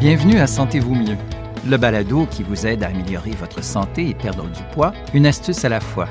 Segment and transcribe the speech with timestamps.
[0.00, 1.18] Bienvenue à Sentez-vous mieux,
[1.68, 5.62] le balado qui vous aide à améliorer votre santé et perdre du poids, une astuce
[5.66, 6.08] à la fois.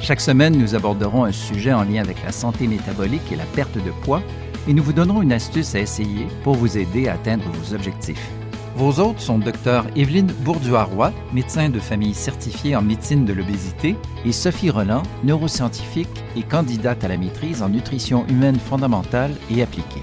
[0.00, 3.76] Chaque semaine, nous aborderons un sujet en lien avec la santé métabolique et la perte
[3.76, 4.24] de poids
[4.66, 8.28] et nous vous donnerons une astuce à essayer pour vous aider à atteindre vos objectifs.
[8.74, 13.94] Vos hôtes sont Dr Evelyne Bourduaroy, médecin de famille certifiée en médecine de l'obésité,
[14.24, 20.02] et Sophie Roland, neuroscientifique et candidate à la maîtrise en nutrition humaine fondamentale et appliquée.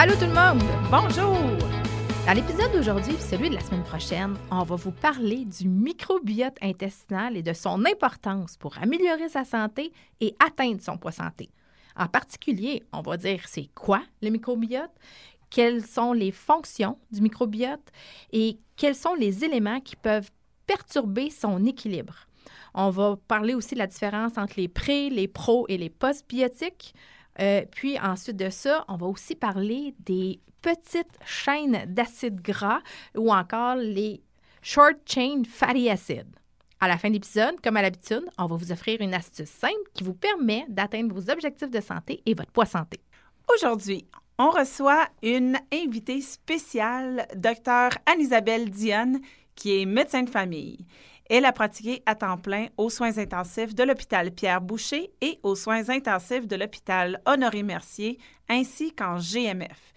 [0.00, 0.62] Allô tout le monde,
[0.92, 1.34] bonjour!
[2.24, 6.54] Dans l'épisode d'aujourd'hui et celui de la semaine prochaine, on va vous parler du microbiote
[6.62, 11.50] intestinal et de son importance pour améliorer sa santé et atteindre son poids santé.
[11.96, 14.92] En particulier, on va dire c'est quoi le microbiote,
[15.50, 17.90] quelles sont les fonctions du microbiote
[18.30, 20.30] et quels sont les éléments qui peuvent
[20.68, 22.28] perturber son équilibre.
[22.72, 26.94] On va parler aussi de la différence entre les pré, les pro et les post-biotiques.
[27.40, 32.80] Euh, puis ensuite de ça, on va aussi parler des petites chaînes d'acides gras
[33.16, 34.22] ou encore les
[34.62, 36.34] short chain fatty acids.
[36.80, 39.74] À la fin de l'épisode, comme à l'habitude, on va vous offrir une astuce simple
[39.94, 43.00] qui vous permet d'atteindre vos objectifs de santé et votre poids santé.
[43.52, 44.06] Aujourd'hui,
[44.38, 49.20] on reçoit une invitée spéciale, Dr Anne-Isabelle Dionne,
[49.56, 50.78] qui est médecin de famille.
[51.28, 55.54] Elle a pratiqué à temps plein aux soins intensifs de l'hôpital Pierre Boucher et aux
[55.54, 59.92] soins intensifs de l'hôpital Honoré Mercier, ainsi qu'en GMF.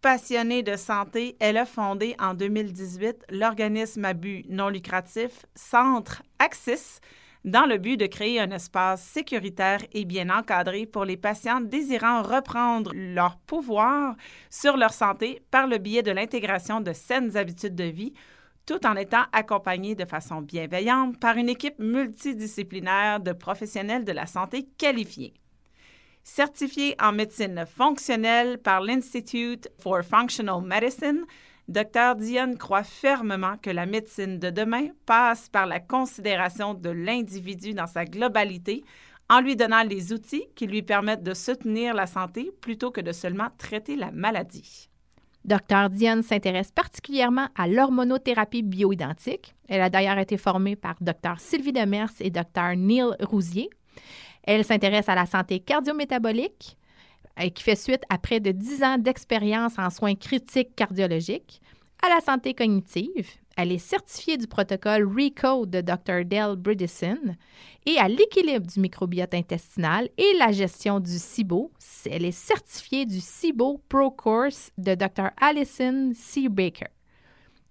[0.00, 7.00] Passionnée de santé, elle a fondé en 2018 l'organisme à but non lucratif Centre Axis
[7.44, 12.22] dans le but de créer un espace sécuritaire et bien encadré pour les patients désirant
[12.22, 14.16] reprendre leur pouvoir
[14.50, 18.12] sur leur santé par le biais de l'intégration de saines habitudes de vie
[18.68, 24.26] tout en étant accompagné de façon bienveillante par une équipe multidisciplinaire de professionnels de la
[24.26, 25.32] santé qualifiés.
[26.22, 31.24] Certifié en médecine fonctionnelle par l'Institute for Functional Medicine,
[31.66, 32.16] Dr.
[32.16, 37.86] Dion croit fermement que la médecine de demain passe par la considération de l'individu dans
[37.86, 38.84] sa globalité
[39.30, 43.12] en lui donnant les outils qui lui permettent de soutenir la santé plutôt que de
[43.12, 44.87] seulement traiter la maladie.
[45.44, 45.88] Dr.
[45.90, 49.54] Diane s'intéresse particulièrement à l'hormonothérapie bioidentique.
[49.68, 51.38] Elle a d'ailleurs été formée par Dr.
[51.38, 52.76] Sylvie Demers et Dr.
[52.76, 53.70] Neil Rousier.
[54.42, 56.76] Elle s'intéresse à la santé cardiométabolique,
[57.54, 61.60] qui fait suite à près de 10 ans d'expérience en soins critiques cardiologiques,
[62.02, 63.28] à la santé cognitive.
[63.56, 66.24] Elle est certifiée du protocole RECODE de Dr.
[66.24, 67.18] Dale Bridison
[67.86, 71.72] et à l'équilibre du microbiote intestinal et la gestion du SIBO.
[72.08, 75.30] Elle est certifiée du SIBO Pro Course de Dr.
[75.40, 76.48] Alison C.
[76.48, 76.86] Baker.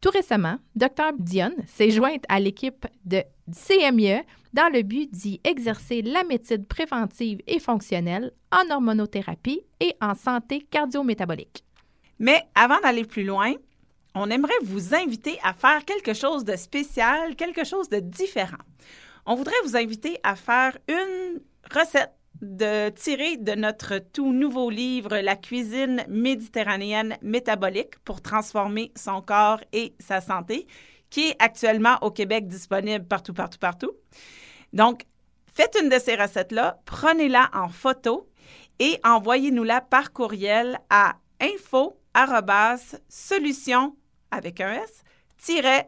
[0.01, 1.13] Tout récemment, Dr.
[1.17, 4.23] Dion s'est jointe à l'équipe de CME
[4.53, 10.67] dans le but d'y exercer la médecine préventive et fonctionnelle en hormonothérapie et en santé
[10.69, 11.63] cardiométabolique.
[12.19, 13.53] Mais avant d'aller plus loin,
[14.19, 18.57] on aimerait vous inviter à faire quelque chose de spécial, quelque chose de différent.
[19.25, 21.41] On voudrait vous inviter à faire une
[21.71, 29.21] recette de tirer de notre tout nouveau livre La cuisine méditerranéenne métabolique pour transformer son
[29.21, 30.67] corps et sa santé,
[31.09, 33.91] qui est actuellement au Québec disponible partout, partout, partout.
[34.73, 35.03] Donc,
[35.53, 38.29] faites une de ces recettes-là, prenez-la en photo
[38.79, 41.97] et envoyez-nous-la par courriel à info
[43.09, 43.95] solution
[44.31, 45.03] avec un S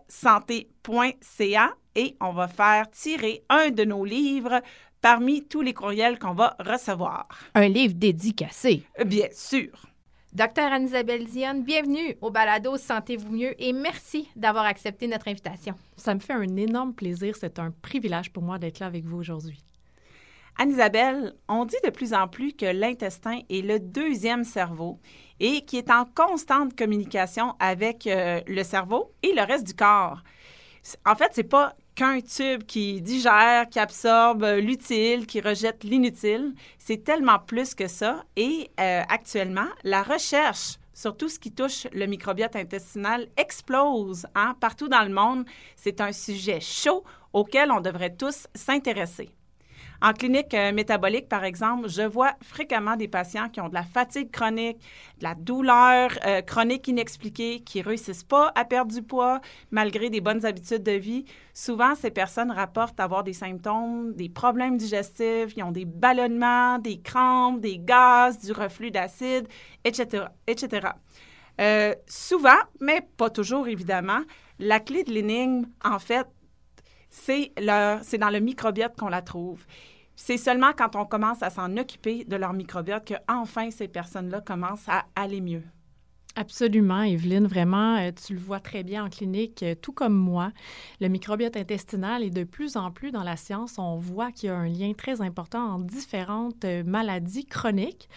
[0.08, 4.62] santé.ca et on va faire tirer un de nos livres
[5.02, 7.28] parmi tous les courriels qu'on va recevoir.
[7.56, 8.84] Un livre dédicacé.
[9.06, 9.86] Bien sûr.
[10.34, 15.74] Docteur Anne-Isabelle Dionne, bienvenue au balado Sentez-vous mieux et merci d'avoir accepté notre invitation.
[15.98, 17.36] Ça me fait un énorme plaisir.
[17.36, 19.60] C'est un privilège pour moi d'être là avec vous aujourd'hui.
[20.62, 25.00] Anne-Isabelle, on dit de plus en plus que l'intestin est le deuxième cerveau
[25.40, 30.22] et qui est en constante communication avec euh, le cerveau et le reste du corps.
[31.06, 36.54] En fait, c'est pas qu'un tube qui digère, qui absorbe l'utile, qui rejette l'inutile.
[36.78, 38.26] C'est tellement plus que ça.
[38.36, 44.58] Et euh, actuellement, la recherche sur tout ce qui touche le microbiote intestinal explose hein,
[44.60, 45.46] partout dans le monde.
[45.78, 49.30] C'est un sujet chaud auquel on devrait tous s'intéresser.
[50.02, 53.84] En clinique euh, métabolique, par exemple, je vois fréquemment des patients qui ont de la
[53.84, 54.78] fatigue chronique,
[55.20, 59.42] de la douleur euh, chronique inexpliquée, qui réussissent pas à perdre du poids
[59.72, 61.26] malgré des bonnes habitudes de vie.
[61.54, 67.02] Souvent, ces personnes rapportent avoir des symptômes, des problèmes digestifs, ils ont des ballonnements, des
[67.02, 69.48] crampes, des gaz, du reflux d'acide,
[69.84, 70.88] etc., etc.
[71.60, 74.22] Euh, souvent, mais pas toujours évidemment,
[74.60, 76.26] la clé de l'énigme, en fait,
[77.10, 79.66] c'est dans le microbiote qu'on la trouve.
[80.16, 84.42] C'est seulement quand on commence à s'en occuper de leur microbiote que enfin ces personnes-là
[84.42, 85.64] commencent à aller mieux.
[86.40, 87.48] Absolument, Evelyne.
[87.48, 90.54] Vraiment, euh, tu le vois très bien en clinique, euh, tout comme moi.
[91.02, 93.78] Le microbiote intestinal est de plus en plus dans la science.
[93.78, 98.08] On voit qu'il y a un lien très important entre différentes euh, maladies chroniques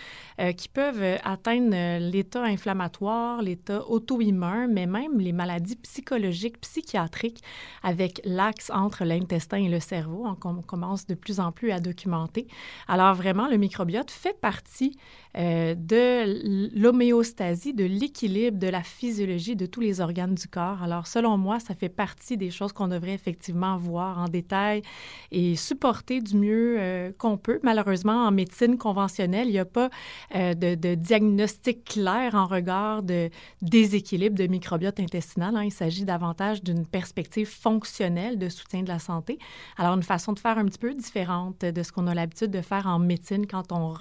[0.57, 7.43] qui peuvent atteindre l'état inflammatoire, l'état auto-immun, mais même les maladies psychologiques, psychiatriques,
[7.85, 10.27] avec l'axe entre l'intestin et le cerveau.
[10.27, 12.49] On commence de plus en plus à documenter.
[12.89, 14.97] Alors vraiment, le microbiote fait partie
[15.37, 20.83] de l'homéostasie, de l'équilibre de la physiologie de tous les organes du corps.
[20.83, 24.83] Alors, selon moi, ça fait partie des choses qu'on devrait effectivement voir en détail
[25.31, 27.59] et supporter du mieux euh, qu'on peut.
[27.63, 29.91] Malheureusement, en médecine conventionnelle, il n'y a pas
[30.35, 33.31] euh, de, diagnostic clair en regard de
[33.63, 35.57] déséquilibre de microbiote intestinal.
[35.57, 35.65] Hein.
[35.65, 39.39] Il s'agit davantage d'une perspective fonctionnelle de soutien de la santé.
[39.79, 42.61] Alors, une façon de faire un petit peu différente de ce qu'on a l'habitude de
[42.61, 43.95] faire en médecine quand on,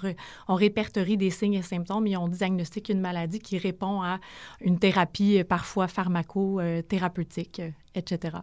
[0.48, 4.20] on répertorie des signes et symptômes et on diagnostique une maladie qui répond à
[4.60, 8.38] une thérapie euh, parfois pharmaco-thérapeutique, euh, etc.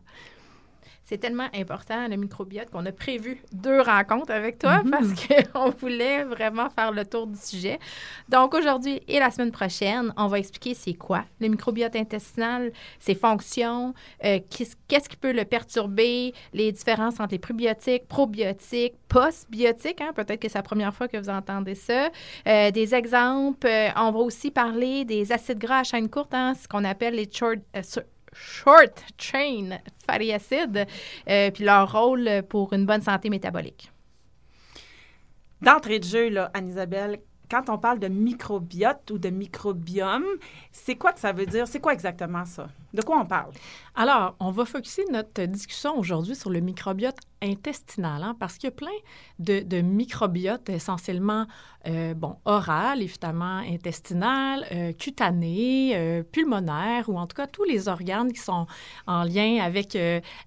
[1.10, 4.90] C'est tellement important, le microbiote, qu'on a prévu deux rencontres avec toi mm-hmm.
[4.92, 7.80] parce qu'on voulait vraiment faire le tour du sujet.
[8.30, 13.16] Donc, aujourd'hui et la semaine prochaine, on va expliquer c'est quoi le microbiote intestinal, ses
[13.16, 14.40] fonctions, euh,
[14.88, 20.02] qu'est-ce qui peut le perturber, les différences entre les probiotiques, probiotiques, postbiotiques.
[20.02, 22.10] Hein, Peut-être que c'est la première fois que vous entendez ça.
[22.48, 23.66] Euh, des exemples.
[23.66, 27.16] Euh, on va aussi parler des acides gras à chaîne courte, hein, ce qu'on appelle
[27.16, 27.58] les short,
[28.34, 30.86] short chain fatty acids,
[31.30, 33.92] euh, puis leur rôle pour une bonne santé métabolique.
[35.62, 40.26] D'entrée de jeu, là, Anne-Isabelle, quand on parle de microbiote ou de microbiome,
[40.72, 41.68] c'est quoi que ça veut dire?
[41.68, 42.70] C'est quoi exactement ça?
[42.94, 43.52] De quoi on parle?
[43.96, 48.74] Alors, on va focuser notre discussion aujourd'hui sur le microbiote intestinal, hein, parce qu'il y
[48.74, 48.88] a plein
[49.40, 51.46] de, de microbiotes essentiellement
[51.88, 57.88] euh, bon, oral, évidemment intestinal, euh, cutané, euh, pulmonaire, ou en tout cas tous les
[57.88, 58.68] organes qui sont
[59.08, 59.98] en lien avec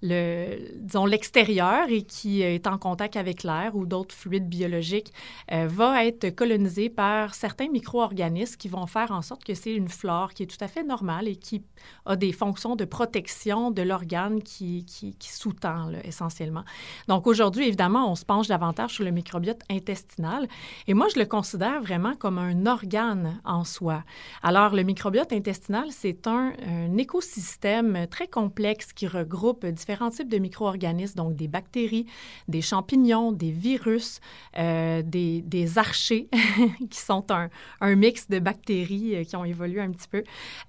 [0.02, 5.12] le, disons, l'extérieur et qui est en contact avec l'air ou d'autres fluides biologiques,
[5.50, 10.34] va être colonisé par certains micro-organismes qui vont faire en sorte que c'est une flore
[10.34, 11.62] qui est tout à fait normale et qui
[12.04, 14.86] a des fonctions de protection de l'organe qui,
[15.20, 16.64] sous-tend essentiellement.
[17.08, 20.48] Donc aujourd'hui, évidemment, on se penche davantage sur le microbiote intestinal.
[20.86, 24.04] Et moi, je le considère vraiment comme un organe en soi.
[24.42, 26.52] Alors, le microbiote intestinal, c'est un,
[26.98, 32.06] écosystème très complexe qui regroupe différents types de micro-organismes, donc des bactéries,
[32.48, 34.20] des champignons, des virus,
[34.58, 36.28] euh, des, des, archées,
[36.90, 37.48] qui sont un,
[37.80, 40.22] un, mix de bactéries euh, qui ont évolué un petit peu.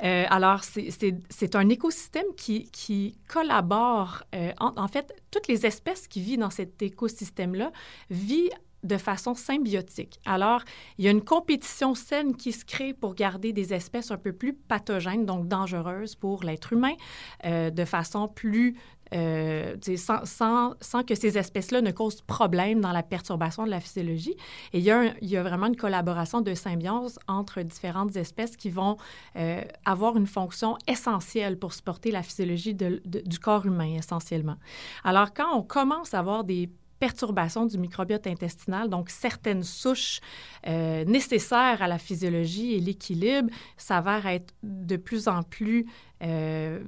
[0.03, 4.23] Euh, alors, c'est un écosystème qui, qui collabore.
[4.59, 7.71] En, en, fait, toutes les espèces qui vivent dans cet écosystème-là
[8.09, 8.51] vivent
[8.83, 10.19] de façon symbiotique.
[10.25, 10.61] Alors,
[10.97, 14.33] il y a une compétition saine qui se crée pour garder des espèces un peu
[14.33, 16.93] plus pathogènes, donc dangereuses pour l'être humain,
[17.45, 18.75] euh, de façon plus
[19.13, 19.75] euh,
[20.25, 24.35] sans, que ces espèces-là ne causent problème dans la perturbation de la physiologie.
[24.71, 24.91] Et il y
[25.37, 28.97] a, vraiment une collaboration de symbiose entre différentes espèces qui vont
[29.35, 34.57] euh, avoir une fonction essentielle pour supporter la physiologie du corps humain, essentiellement.
[35.03, 36.69] Alors, quand on commence à avoir des
[37.03, 40.21] perturbation du microbiote intestinal, donc certaines souches
[40.67, 45.85] euh, nécessaires à la physiologie et l'équilibre s'avèrent être de plus en plus
[46.23, 46.79] euh,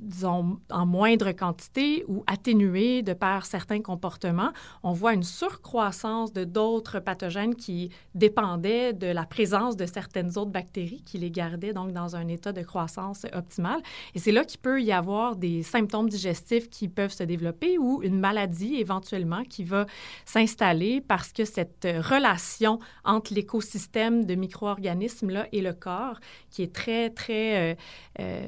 [0.00, 4.52] disons, en moindre quantité ou atténuée de par certains comportements.
[4.82, 10.50] On voit une surcroissance de d'autres pathogènes qui dépendaient de la présence de certaines autres
[10.50, 13.80] bactéries qui les gardaient donc dans un état de croissance optimale.
[14.14, 18.02] Et c'est là qu'il peut y avoir des symptômes digestifs qui peuvent se développer ou
[18.02, 19.86] une maladie éventuellement qui va
[20.24, 26.18] s'installer parce que cette relation entre l'écosystème de micro-organismes-là et le corps,
[26.50, 27.74] qui est très, très, euh,
[28.20, 28.46] euh,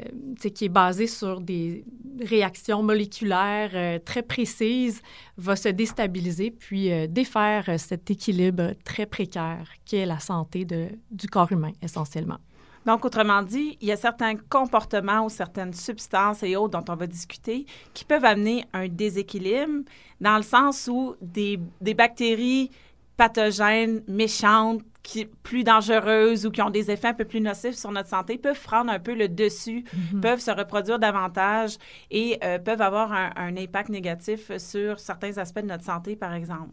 [0.55, 1.85] qui est basée sur des
[2.21, 5.03] réactions moléculaires euh, très précises,
[5.37, 10.89] va se déstabiliser puis euh, défaire cet équilibre très précaire qui est la santé de,
[11.11, 12.39] du corps humain essentiellement.
[12.85, 16.97] Donc, autrement dit, il y a certains comportements ou certaines substances et autres dont on
[16.97, 19.85] va discuter qui peuvent amener un déséquilibre
[20.21, 22.71] dans le sens où des, des bactéries
[23.17, 27.91] pathogènes, méchantes, qui, plus dangereuses ou qui ont des effets un peu plus nocifs sur
[27.91, 30.21] notre santé peuvent prendre un peu le dessus, mm-hmm.
[30.21, 31.77] peuvent se reproduire davantage
[32.11, 36.35] et euh, peuvent avoir un, un, impact négatif sur certains aspects de notre santé, par
[36.35, 36.73] exemple.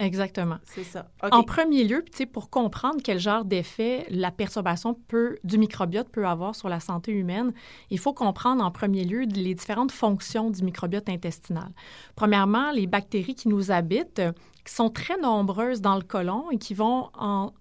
[0.00, 0.56] Exactement.
[0.64, 1.10] C'est ça.
[1.30, 6.54] En premier lieu, pour comprendre quel genre d'effet la perturbation peut, du microbiote peut avoir
[6.54, 7.52] sur la santé humaine,
[7.90, 11.68] il faut comprendre en premier lieu les différentes fonctions du microbiote intestinal.
[12.16, 14.22] Premièrement, les bactéries qui nous habitent
[14.64, 17.10] qui sont très nombreuses dans le côlon et qui vont,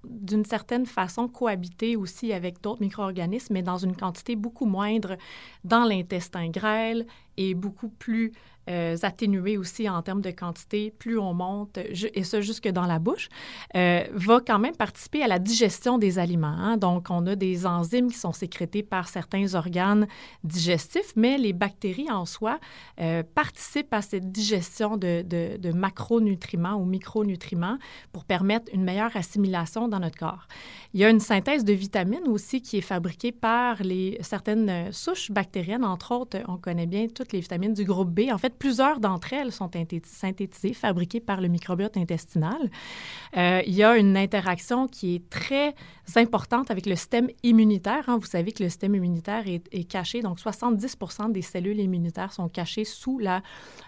[0.04, 5.18] d'une certaine façon, cohabiter aussi avec d'autres micro-organismes, mais dans une quantité beaucoup moindre
[5.64, 7.06] dans l'intestin grêle
[7.38, 8.34] et beaucoup plus
[8.70, 11.80] euh, atténué aussi en termes de quantité, plus on monte,
[12.14, 13.28] et ça jusque dans la bouche,
[13.76, 16.56] euh, va quand même participer à la digestion des aliments.
[16.56, 16.78] Hein.
[16.78, 20.08] Donc, on a des enzymes qui sont sécrétées par certains organes
[20.44, 22.60] digestifs, mais les bactéries en soi
[23.02, 27.78] euh, participent à cette digestion de, de, de, macronutriments ou micronutriments
[28.12, 30.48] pour permettre une meilleure assimilation dans notre corps.
[30.94, 35.32] Il y a une synthèse de vitamines aussi qui est fabriquée par les, certaines souches
[35.32, 38.32] bactériennes, entre autres, on connaît bien toutes les vitamines du groupe B.
[38.32, 39.70] En fait, plusieurs d'entre elles sont
[40.04, 42.70] synthétisées, fabriquées par le microbiote intestinal.
[43.38, 45.76] Euh, il y a une interaction qui est très
[46.16, 48.06] importante avec le système immunitaire.
[48.08, 48.18] Hein.
[48.18, 50.98] Vous savez que le système immunitaire est, caché, donc 70
[51.30, 53.42] des cellules immunitaires sont cachées sous la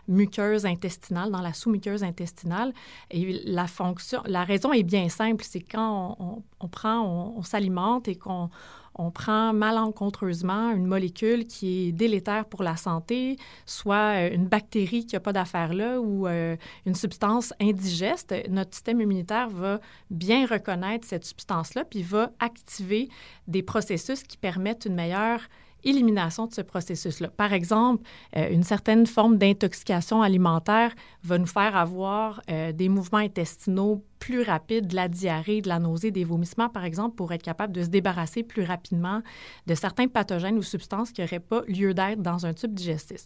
[0.08, 2.74] muqueuse intestinale, dans la sous-muqueuse intestinale.
[3.12, 7.02] La raison est bien simple, c'est quand on, prend,
[7.36, 8.50] on s'alimente et qu'on
[8.96, 15.06] on prend malencontreusement une molécule qui est délétère pour la santé, soit euh, une bactérie
[15.06, 16.56] qui n'a pas d'affaire là ou euh,
[16.86, 19.80] une substance indigeste, notre système immunitaire va
[20.10, 23.10] bien reconnaître cette substance-là, puis va activer
[23.48, 25.42] des processus qui permettent une meilleure
[25.84, 27.30] élimination de ce processus-là.
[27.30, 28.04] Par exemple,
[28.36, 34.44] euh, une certaine forme d'intoxication alimentaire va nous faire avoir euh, des mouvements intestinaux plus
[34.44, 37.82] rapides, de la diarrhée, de la nausée, des vomissements, par exemple, pour être capable de
[37.82, 39.22] se débarrasser plus rapidement
[39.66, 43.26] de certains pathogènes ou substances qui n'auraient pas lieu d'être dans un tube digestif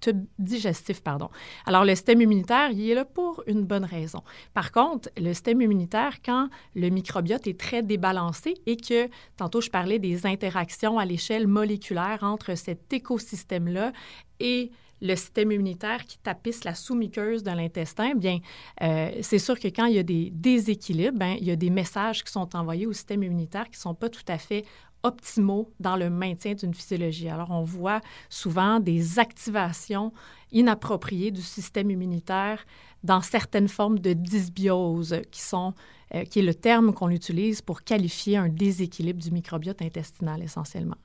[0.00, 1.28] tube digestif, pardon.
[1.64, 4.22] Alors, le système immunitaire, il est là pour une bonne raison.
[4.54, 9.70] Par contre, le système immunitaire, quand le microbiote est très débalancé et que, tantôt, je
[9.70, 13.92] parlais des interactions à l'échelle moléculaire entre cet écosystème-là
[14.40, 18.38] et le système immunitaire qui tapisse la sous-muqueuse de l'intestin, bien,
[18.82, 21.70] euh, c'est sûr que quand il y a des déséquilibres, bien, il y a des
[21.70, 24.64] messages qui sont envoyés au système immunitaire qui ne sont pas tout à fait
[25.02, 27.28] optimaux dans le maintien d'une physiologie.
[27.28, 30.12] Alors, on voit souvent des activations
[30.52, 32.64] inappropriées du système immunitaire
[33.04, 35.74] dans certaines formes de dysbiose, qui, sont,
[36.14, 40.96] euh, qui est le terme qu'on utilise pour qualifier un déséquilibre du microbiote intestinal essentiellement.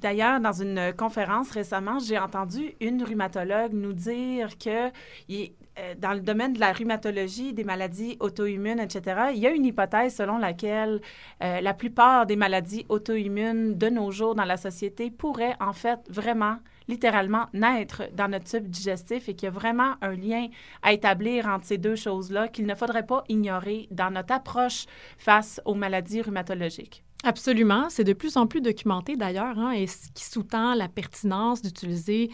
[0.00, 6.20] D'ailleurs, dans une conférence récemment, j'ai entendu une rhumatologue nous dire que euh, dans le
[6.20, 11.02] domaine de la rhumatologie, des maladies auto-immunes, etc., il y a une hypothèse selon laquelle
[11.42, 16.00] euh, la plupart des maladies auto-immunes de nos jours dans la société pourraient en fait
[16.08, 16.56] vraiment
[16.88, 20.48] littéralement naître dans notre tube digestif et qu'il y a vraiment un lien
[20.82, 24.86] à établir entre ces deux choses-là qu'il ne faudrait pas ignorer dans notre approche
[25.18, 27.04] face aux maladies rhumatologiques.
[27.22, 27.90] Absolument.
[27.90, 32.30] C'est de plus en plus documenté d'ailleurs, hein, et ce qui sous-tend la pertinence d'utiliser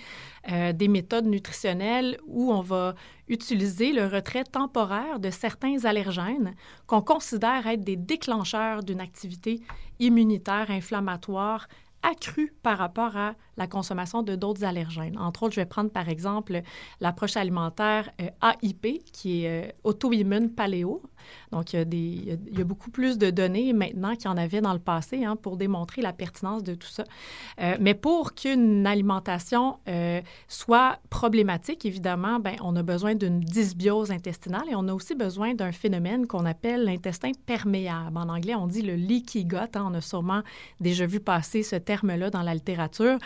[0.50, 2.94] euh, des méthodes nutritionnelles où on va
[3.26, 6.54] utiliser le retrait temporaire de certains allergènes
[6.86, 9.60] qu'on considère être des déclencheurs d'une activité
[9.98, 11.66] immunitaire inflammatoire
[12.02, 15.18] accrue par rapport à la consommation de d'autres allergènes.
[15.18, 16.62] Entre autres, je vais prendre par exemple
[17.00, 21.02] l'approche alimentaire euh, AIP, qui est euh, auto-immune paléo.
[21.50, 24.78] Donc, il y, a beaucoup plus de données maintenant qu'il y en avait dans le
[24.78, 27.02] passé hein, pour démontrer la pertinence de tout ça.
[27.60, 29.78] Euh, mais pour qu'une alimentation
[30.46, 35.54] soit problématique, évidemment, ben, on a besoin d'une dysbiose intestinale et on a aussi besoin
[35.54, 38.16] d'un phénomène qu'on appelle l'intestin perméable.
[38.16, 39.56] En anglais, on dit le leaky gut.
[39.56, 39.84] Hein.
[39.90, 40.42] on a sûrement
[40.80, 43.18] déjà vu passer ce terme-là dans la littérature.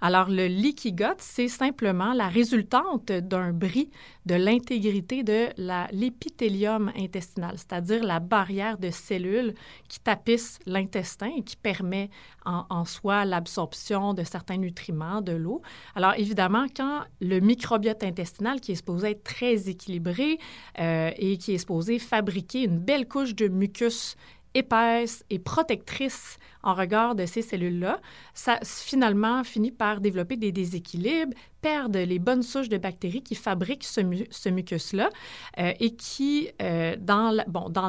[0.00, 3.90] Alors, le leaky gut, c'est simplement la résultante d'un bris
[4.26, 5.48] de l'intégrité de
[5.92, 9.54] l'épithélium intestinal, c'est-à-dire la barrière de cellules
[9.88, 12.10] qui tapissent l'intestin et qui permet
[12.44, 15.62] en, soi l'absorption de certains nutriments, de l'eau.
[15.94, 20.38] Alors, évidemment, quand le microbiote intestinal, qui est supposé être très équilibré
[20.80, 24.16] euh, et qui est supposé fabriquer une belle couche de mucus
[24.54, 28.00] épaisse et protectrice en regard de ces cellules-là,
[28.32, 33.84] ça finalement finit par développer des déséquilibres, perdre les bonnes souches de bactéries qui fabriquent
[33.84, 35.10] ce, mucus-là
[35.58, 37.32] euh, et qui, euh, dans,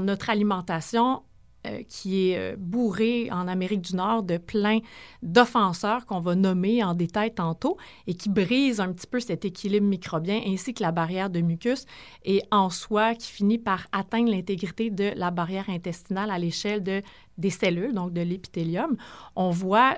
[0.01, 1.23] notre alimentation,
[1.65, 4.79] euh, qui est euh, bourré en Amérique du Nord de plein
[5.23, 9.87] d'offenseurs qu'on va nommer en détail tantôt et qui brise un petit peu cet équilibre
[9.87, 11.85] microbien ainsi que la barrière de mucus
[12.23, 17.01] et en soi qui finit par atteindre l'intégrité de la barrière intestinale à l'échelle de
[17.37, 18.95] des cellules, donc de l'épithélium,
[19.35, 19.97] on voit,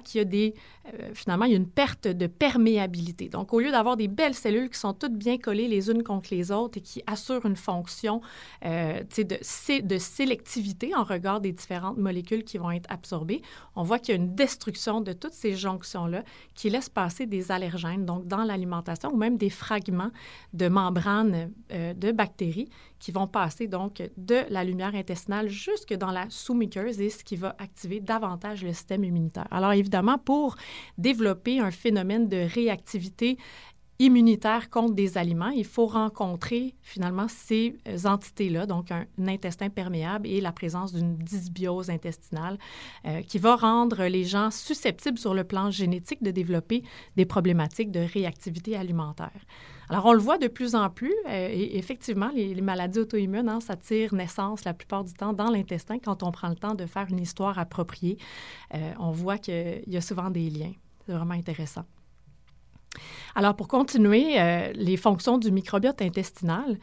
[0.00, 0.54] qu'il y a des,
[0.86, 3.28] euh, finalement, une perte de perméabilité.
[3.28, 6.28] Donc, au lieu d'avoir des belles cellules qui sont toutes bien collées les unes contre
[6.30, 8.20] les autres et qui assurent une fonction
[8.64, 13.42] euh, de, de sélectivité en regard des différentes molécules qui vont être absorbées,
[13.76, 16.22] on voit qu'il y a une destruction de toutes ces jonctions-là
[16.54, 20.10] qui laissent passer des allergènes, donc dans l'alimentation, ou même des fragments
[20.52, 22.68] de membranes euh, de bactéries
[23.02, 27.34] qui vont passer donc de la lumière intestinale jusque dans la sous-muqueuse et ce qui
[27.34, 29.48] va activer davantage le système immunitaire.
[29.50, 30.54] Alors évidemment, pour
[30.98, 33.38] développer un phénomène de réactivité
[33.98, 40.40] immunitaire contre des aliments, il faut rencontrer finalement ces entités-là, donc un, intestin perméable et
[40.40, 42.56] la présence d'une dysbiose intestinale
[43.04, 46.84] euh, qui va rendre les gens susceptibles sur le plan génétique de développer
[47.16, 49.40] des problématiques de réactivité alimentaire.
[49.92, 51.12] Alors, on le voit de plus en plus.
[51.28, 53.58] Euh, effectivement, les, maladies auto-immunes, hein,
[54.12, 57.18] naissance la plupart du temps dans l'intestin quand on prend le temps de faire une
[57.18, 58.16] histoire appropriée.
[58.74, 60.72] Euh, on voit qu'il y a souvent des liens.
[61.04, 61.84] C'est vraiment intéressant.
[63.34, 66.78] Alors, pour continuer, euh, les fonctions du microbiote intestinal,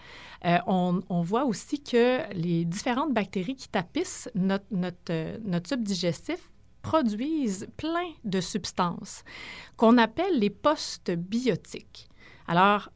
[0.67, 6.51] on, voit aussi que les différentes bactéries qui tapissent notre tube digestif
[6.83, 9.23] produisent plein de substances
[9.77, 12.07] qu'on appelle les postbiotiques.
[12.47, 12.89] Alors,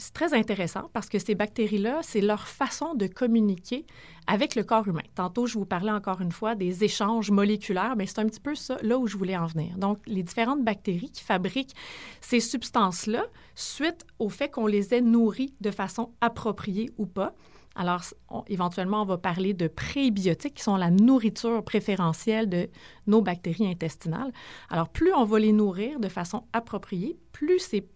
[0.00, 3.84] c'est très intéressant parce que ces bactéries-là, c'est leur façon de communiquer
[4.26, 5.02] avec le corps humain.
[5.14, 8.54] Tantôt, je vous parlais encore une fois des échanges moléculaires, mais c'est un petit peu
[8.54, 9.76] ça, là où je voulais en venir.
[9.76, 11.74] Donc, les différentes bactéries qui fabriquent
[12.20, 17.34] ces substances-là, suite au fait qu'on les ait nourries de façon appropriée ou pas.
[17.76, 18.02] Alors,
[18.48, 22.68] éventuellement, on va parler de prébiotiques qui sont la nourriture préférentielle de
[23.06, 24.32] nos bactéries intestinales.
[24.70, 27.86] Alors, plus on va les nourrir de façon appropriée, plus ces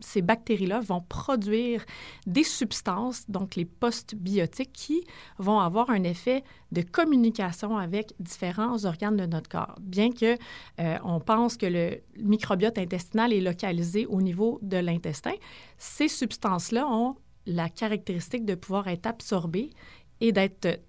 [0.00, 1.84] ces bactéries-là vont produire
[2.26, 5.04] des substances, donc les postbiotiques, qui
[5.38, 9.76] vont avoir un effet de communication avec différents organes de notre corps.
[9.80, 10.36] Bien que
[10.80, 15.34] euh, on pense que le microbiote intestinal est localisé au niveau de l'intestin,
[15.78, 17.16] ces substances-là ont
[17.46, 19.70] la caractéristique de pouvoir être absorbées
[20.20, 20.80] et d'être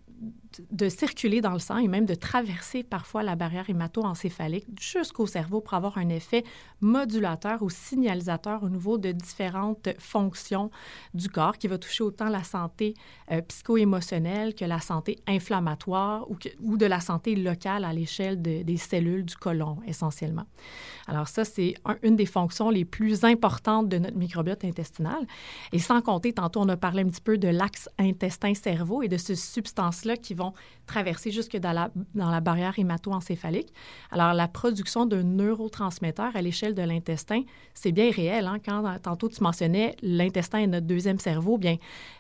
[0.72, 5.62] de circuler dans le sang et même de traverser parfois la barrière hémato-encéphalique jusqu'au cerveau
[5.62, 6.44] pour avoir un effet
[6.82, 10.72] modulateur ou signalisateur au niveau de différentes fonctions
[11.14, 12.96] du corps qui va toucher autant la santé
[13.32, 18.78] euh, psycho-émotionnelle que la santé inflammatoire ou, ou de la santé locale à l'échelle des
[18.78, 20.46] cellules du côlon essentiellement.
[21.08, 25.26] Alors ça, c'est une des fonctions les plus importantes de notre microbiote intestinal.
[25.72, 29.18] Et sans compter, tantôt on a parlé un petit peu de l'axe intestin-cerveau et de
[29.18, 30.54] ces substances-là qui vont
[30.88, 33.74] traverser jusque dans la, barrière hémato-encéphalique.
[34.12, 38.48] Alors, la production de neurotransmetteurs à l'échelle de l'intestin, c'est bien réel.
[38.48, 38.58] Hein?
[38.66, 41.78] Quand tantôt tu mentionnais l'intestin est notre deuxième cerveau, bien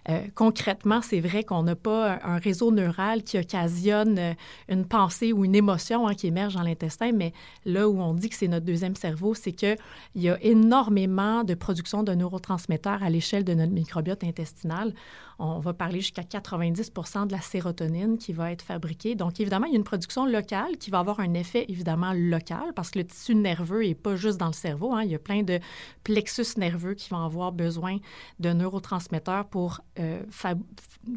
[0.09, 4.33] euh, concrètement, c'est vrai qu'on n'a pas un réseau neural qui occasionne euh,
[4.69, 7.33] une pensée ou une émotion hein, qui émerge dans l'intestin, mais
[7.65, 9.77] là où on dit que c'est notre deuxième cerveau, c'est qu'il
[10.15, 14.93] y a énormément de production de neurotransmetteurs à l'échelle de notre microbiote intestinal.
[15.39, 19.15] On va parler jusqu'à 90% de la sérotonine qui va être fabriquée.
[19.15, 22.73] Donc, évidemment, il y a une production locale qui va avoir un effet évidemment local
[22.75, 24.93] parce que le tissu nerveux n'est pas juste dans le cerveau.
[24.93, 25.03] Hein.
[25.03, 25.59] Il y a plein de
[26.03, 27.97] plexus nerveux qui vont avoir besoin
[28.39, 30.21] de neurotransmetteurs pour euh,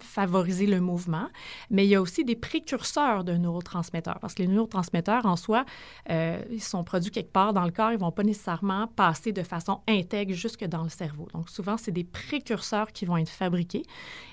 [0.01, 1.29] favoriser le mouvement.
[1.71, 5.65] Mais il y a aussi des précurseurs de neurotransmetteurs parce que les neurotransmetteurs en soi,
[6.11, 7.91] euh, ils sont produits quelque part dans le corps.
[7.91, 11.29] Ils ne vont pas nécessairement passer de façon intègre jusque dans le cerveau.
[11.33, 13.83] Donc, souvent, c'est des précurseurs qui vont être fabriqués.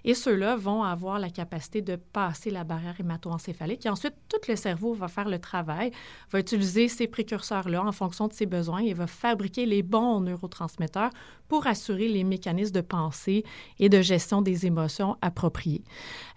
[0.03, 3.85] Et ceux-là vont avoir la capacité de passer la barrière hémato-encéphalique.
[3.85, 5.91] Et ensuite, tout le cerveau va faire le travail,
[6.31, 11.11] va utiliser ces précurseurs-là en fonction de ses besoins et va fabriquer les bons neurotransmetteurs
[11.47, 13.43] pour assurer les mécanismes de pensée
[13.77, 15.83] et de gestion des émotions appropriés.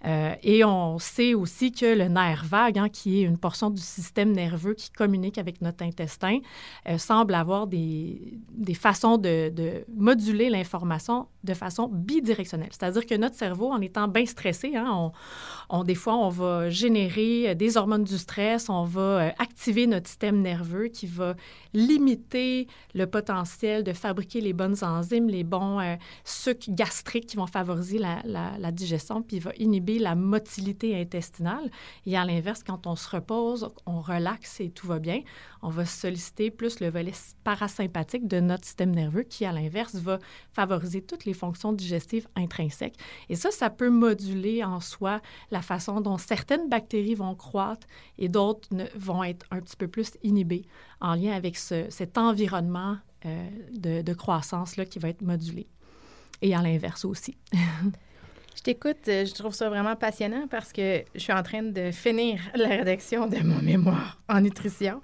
[0.05, 3.81] Euh, et on sait aussi que le nerf vague, hein, qui est une portion du
[3.81, 6.39] système nerveux qui communique avec notre intestin,
[6.89, 12.69] euh, semble avoir des, des façons de, de moduler l'information de façon bidirectionnelle.
[12.71, 15.11] C'est-à-dire que notre cerveau, en étant bien stressé, hein, on,
[15.69, 20.41] on, des on va générer des hormones du stress, on va euh, activer notre système
[20.41, 21.35] nerveux qui va
[21.73, 25.95] limiter le potentiel de fabriquer les bonnes enzymes, les bons euh,
[26.69, 31.71] gastriques qui vont favoriser la, la, digestion, puis va inhiber la motilité intestinale.
[32.05, 35.21] Et à l'inverse, quand on se repose, on relaxe et tout va bien,
[35.61, 37.13] on va solliciter plus le volet
[37.43, 40.19] parasympathique de notre système nerveux qui, à l'inverse, va
[40.53, 42.97] favoriser toutes les fonctions digestives intrinsèques.
[43.29, 48.29] Et ça, ça peut moduler en soi la façon dont certaines bactéries vont croître et
[48.29, 50.65] d'autres vont être un petit peu plus inhibées
[51.01, 55.67] en lien avec cet environnement euh, de, croissance-là qui va être modulé.
[56.41, 57.37] Et à l'inverse aussi.
[58.55, 61.91] Je t'écoute, euh, je trouve ça vraiment passionnant parce que je suis en train de
[61.91, 65.01] finir la rédaction de mon mémoire en nutrition.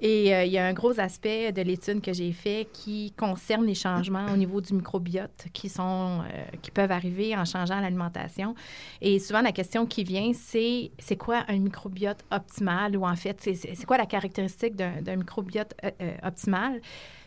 [0.00, 3.66] Et euh, il y a un gros aspect de l'étude que j'ai fait qui concerne
[3.66, 8.54] les changements au niveau du microbiote qui, sont, euh, qui peuvent arriver en changeant l'alimentation.
[9.02, 12.96] Et souvent, la question qui vient, c'est c'est quoi un microbiote optimal?
[12.96, 15.74] Ou en fait, c'est quoi la caractéristique d'un microbiote
[16.22, 16.80] optimal?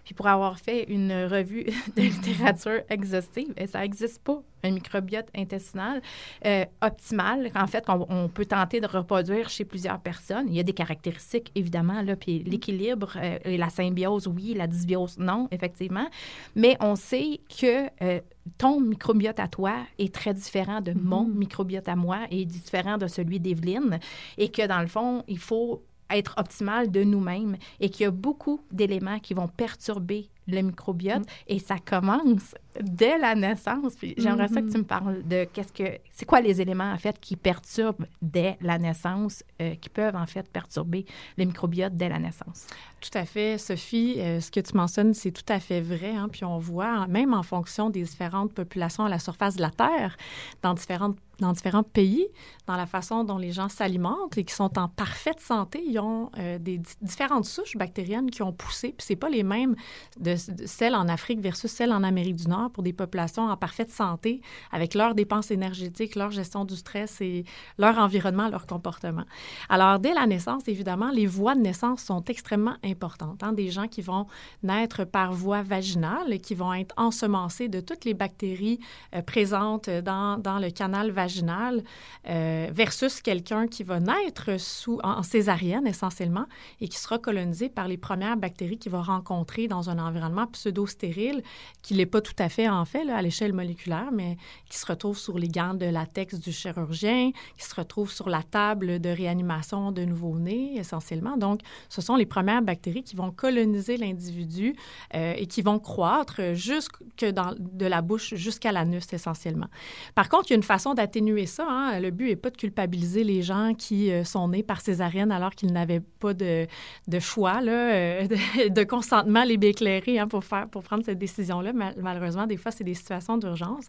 [0.08, 1.66] Puis pour avoir fait une revue
[1.98, 6.02] de littérature exhaustive, et ça n'existe pas, un microbiote intestinal
[6.46, 10.46] euh, optimal, en fait, on, peut tenter de reproduire chez plusieurs personnes.
[10.48, 12.50] Il y a des caractéristiques, évidemment, là, puis mm-hmm.
[12.50, 16.08] l'équilibre euh, et la symbiose, oui, la dysbiose, non, effectivement.
[16.56, 18.22] Mais on sait que euh,
[18.58, 21.34] ton microbiote à toi est très différent de mon mm-hmm.
[21.34, 24.00] microbiote à moi et différent de celui d'Evelyne
[24.38, 28.12] et que, dans le fond, il faut être optimal de nous-mêmes et qu'il y a
[28.12, 31.26] beaucoup d'éléments qui vont perturber le microbiote mm.
[31.48, 33.94] et ça commence dès la naissance.
[34.18, 34.78] j'aimerais ça que tu mm-hmm.
[34.78, 38.78] me parles de qu'est-ce que c'est quoi les éléments en fait qui perturbent dès la
[38.78, 41.06] naissance, euh, qui peuvent en fait perturber
[41.38, 42.68] le microbiote dès la naissance?
[43.02, 44.16] Tout à fait, Sophie.
[44.18, 46.16] Euh, ce que tu mentionnes, c'est tout à fait vrai.
[46.16, 46.30] Hein.
[46.32, 50.18] Puis on voit, même en fonction des différentes populations à la surface de la Terre,
[50.62, 52.28] dans différentes dans différents pays,
[52.66, 56.32] dans la façon dont les gens s'alimentent et qui sont en parfaite santé, ils ont
[56.38, 58.90] euh, des différentes souches bactériennes qui ont poussé.
[58.98, 59.76] Puis c'est pas les mêmes
[60.20, 63.92] de, celles en Afrique versus celles en Amérique du Nord pour des populations en parfaite
[63.92, 67.46] santé avec leurs dépenses énergétiques, leur gestion du stress et
[67.78, 69.26] leur environnement, leur comportement.
[69.70, 73.44] Alors dès la naissance, évidemment, les voies de naissance sont extrêmement importantes.
[73.44, 73.54] Hein.
[73.54, 74.28] Des gens qui vont
[74.64, 78.80] naître par voie vaginale et qui vont être ensemencés de toutes les bactéries
[79.16, 81.84] euh, présentes dans, dans le canal vaginal
[82.30, 86.46] euh, versus quelqu'un qui va naître sous, en, césarienne essentiellement
[86.82, 91.44] et qui sera colonisé par les premières bactéries qu'il va rencontrer dans un environnement pseudo-stérile,
[91.82, 94.38] qui n'est pas tout à fait en fait à l'échelle moléculaire, mais
[94.70, 98.44] qui se retrouve sur les gants de latex du chirurgien, qui se retrouve sur la
[98.44, 101.38] table de réanimation de nouveau-nés essentiellement.
[101.38, 104.76] Donc, ce sont les premières bactéries qui vont coloniser l'individu
[105.16, 106.98] euh, et qui vont croître jusque
[107.34, 109.68] dans, de la bouche jusqu'à l'anus essentiellement.
[110.16, 111.66] Par contre, il y a une façon d'atténuer ça.
[111.70, 112.00] Hein.
[112.00, 115.52] Le but n'est pas de culpabiliser les gens qui euh, sont nés par césarienne alors
[115.56, 116.68] qu'ils n'avaient pas de,
[117.08, 118.28] de choix, euh,
[118.70, 121.74] de, consentement libre éclairé hein, pour, faire, pour prendre cette décision-là.
[121.74, 123.86] malheureusement, des fois, c'est des situations d'urgence.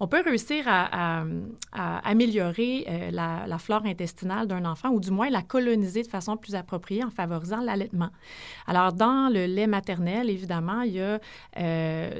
[0.00, 1.24] On peut réussir à,
[1.72, 6.54] améliorer euh, la, flore intestinale d'un enfant ou du moins la coloniser de façon plus
[6.54, 8.10] appropriée en favorisant l'allaitement.
[8.66, 11.18] Alors, dans le lait maternel, évidemment, il y a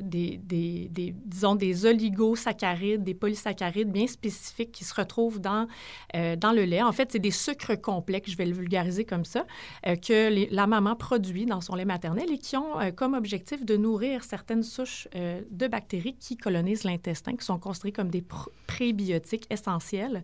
[0.01, 5.66] des, des, disons, des oligosaccharides, des polysaccharides bien spécifiques qui se retrouvent dans,
[6.14, 6.83] euh, dans le lait.
[6.83, 9.47] En fait, c'est des sucres complexes, je vais le vulgariser comme ça,
[9.87, 13.38] euh, que la maman produit dans son lait maternel et qui ont euh, comme objectif
[13.38, 18.24] de nourrir certaines souches de bactéries qui colonisent l'intestin, qui sont considérées comme des
[18.66, 20.22] prébiotiques essentiels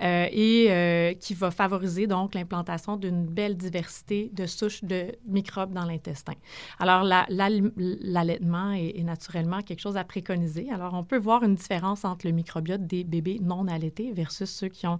[0.00, 6.34] et qui va favoriser donc l'implantation d'une belle diversité de souches de microbes dans l'intestin.
[6.78, 10.70] Alors, l'allaitement est, est naturellement quelque chose à préconiser.
[10.70, 14.68] Alors, on peut voir une différence entre le microbiote des bébés non allaités versus ceux
[14.68, 14.98] qui ont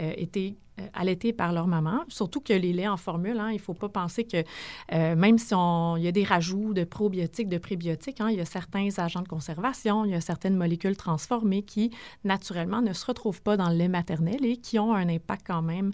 [0.00, 2.04] euh, été euh, allaités par leur maman.
[2.08, 4.44] Surtout que les laits en formule, hein, il ne faut pas penser que
[4.92, 8.40] euh, même si on, y a des rajouts de probiotiques, de prébiotiques, hein, il y
[8.40, 11.90] a certains agents de conservation, il y a certaines molécules transformées qui,
[12.24, 15.62] naturellement, ne se retrouvent pas dans le lait maternel et qui ont un impact quand
[15.62, 15.92] même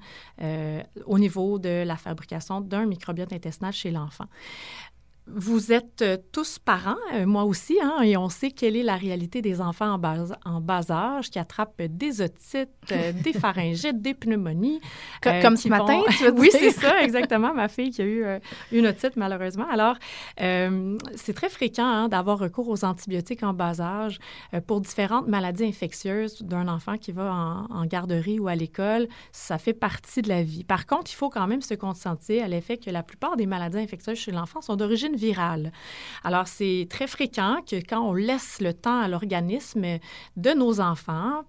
[1.06, 4.26] au niveau de la fabrication d'un microbiote intestinal chez l'enfant.
[5.34, 8.96] Vous êtes euh, tous parents, euh, moi aussi, hein, et on sait quelle est la
[8.96, 14.00] réalité des enfants en bas, en bas âge qui attrapent des otites, euh, des pharyngites,
[14.00, 14.80] des pneumonies.
[15.22, 17.52] Comme, ce matin, tu veux Oui, c'est ça, exactement.
[17.52, 18.24] Ma fille qui a eu
[18.72, 19.66] une otite, malheureusement.
[19.70, 19.96] Alors,
[20.36, 24.18] c'est très fréquent hein, d'avoir recours aux antibiotiques en bas âge
[24.66, 29.08] pour différentes maladies infectieuses d'un enfant qui va en, en garderie ou à l'école.
[29.32, 30.64] Ça fait partie de la vie.
[30.64, 33.78] Par contre, il faut quand même se conscientiser à l'effet que la plupart des maladies
[33.78, 35.16] infectieuses chez l'enfant sont d'origine
[36.24, 39.98] Alors, c'est très fréquent que quand on laisse le temps à l'organisme
[40.36, 41.42] de nos enfants,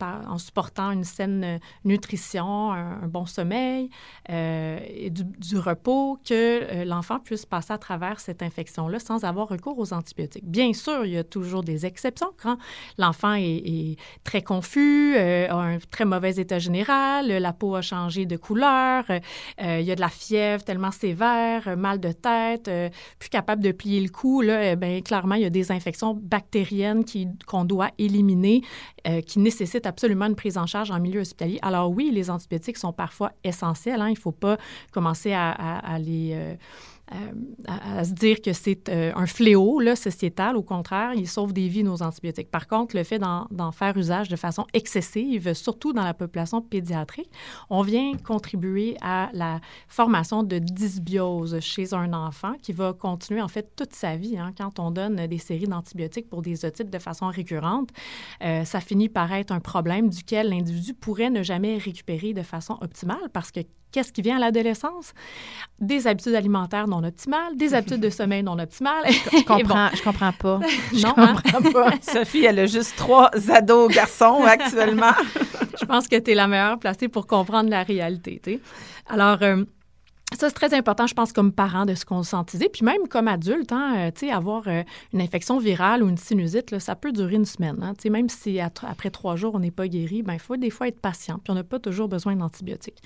[0.00, 3.90] en supportant une saine nutrition, un, bon sommeil
[4.30, 9.48] euh, et du, repos, que euh, l'enfant puisse passer à travers cette infection-là sans avoir
[9.48, 10.44] recours aux antibiotiques.
[10.48, 12.58] Bien sûr, il y a toujours des exceptions quand
[12.98, 18.26] l'enfant est, très confus, euh, a un très mauvais état général, la peau a changé
[18.26, 19.04] de couleur,
[19.58, 22.70] il y a de la fièvre tellement sévère, mal de tête,
[23.18, 26.14] plus capable de plier le cou, là, eh bien, clairement, il y a des infections
[26.14, 27.04] bactériennes
[27.46, 28.62] qu'on doit éliminer,
[29.06, 31.58] euh, qui nécessitent absolument une prise en charge en milieu hospitalier.
[31.62, 34.00] Alors oui, les antibiotiques sont parfois essentiels.
[34.00, 34.08] Hein.
[34.08, 34.56] il ne faut pas
[34.92, 36.32] commencer à, les...
[36.34, 36.54] Euh,
[37.66, 40.56] à, se dire que c'est un fléau sociétal.
[40.56, 42.50] Au contraire, il sauve des vies, nos antibiotiques.
[42.50, 47.30] Par contre, le fait d'en faire usage de façon excessive, surtout dans la population pédiatrique,
[47.70, 53.48] on vient contribuer à la formation de dysbiose chez un enfant qui va continuer en
[53.48, 54.38] fait toute sa vie.
[54.38, 54.52] Hein.
[54.56, 57.90] Quand on donne des séries d'antibiotiques pour des otites de façon récurrente,
[58.42, 62.78] euh, ça finit par être un problème duquel l'individu pourrait ne jamais récupérer de façon
[62.80, 63.60] optimale parce que
[63.94, 65.14] qu'est-ce qui vient à l'adolescence?
[65.78, 69.04] Des habitudes alimentaires non optimales, des habitudes de sommeil non optimales.
[69.32, 70.60] Je comprends, je comprends pas.
[70.92, 71.36] non, hein?
[71.52, 71.94] comprends pas.
[72.00, 75.12] Sophie, elle a juste trois ados garçons actuellement.
[75.80, 78.40] je pense que tu es la meilleure placée pour comprendre la réalité.
[79.08, 79.64] Alors, euh,
[80.34, 82.68] ça, c'est très important, je pense, comme parent, de se conscientiser.
[82.68, 86.96] Puis même comme adulte, hein, euh, avoir euh, une infection virale ou une sinusite, ça
[86.96, 87.78] peut durer une semaine.
[87.82, 90.88] Hein, même si après trois jours, on n'est pas guéri, ben, il faut des fois
[90.88, 91.38] être patient.
[91.42, 93.02] Puis on n'a pas toujours besoin d'antibiotiques.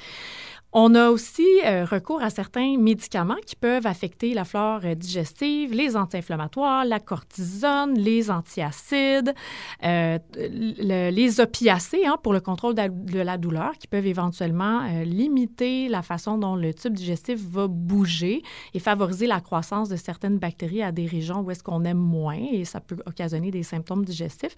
[0.73, 5.73] On a aussi euh, recours à certains médicaments qui peuvent affecter la flore euh, digestive,
[5.73, 9.35] les anti-inflammatoires, la cortisone, les antiacides,
[9.83, 16.37] les opiacés hein, pour le contrôle de la douleur qui peuvent éventuellement limiter la façon
[16.37, 18.43] dont le tube digestif va bouger
[18.75, 22.39] et favoriser la croissance de certaines bactéries à des régions où est-ce qu'on aime moins
[22.53, 24.57] et ça peut occasionner des symptômes digestifs.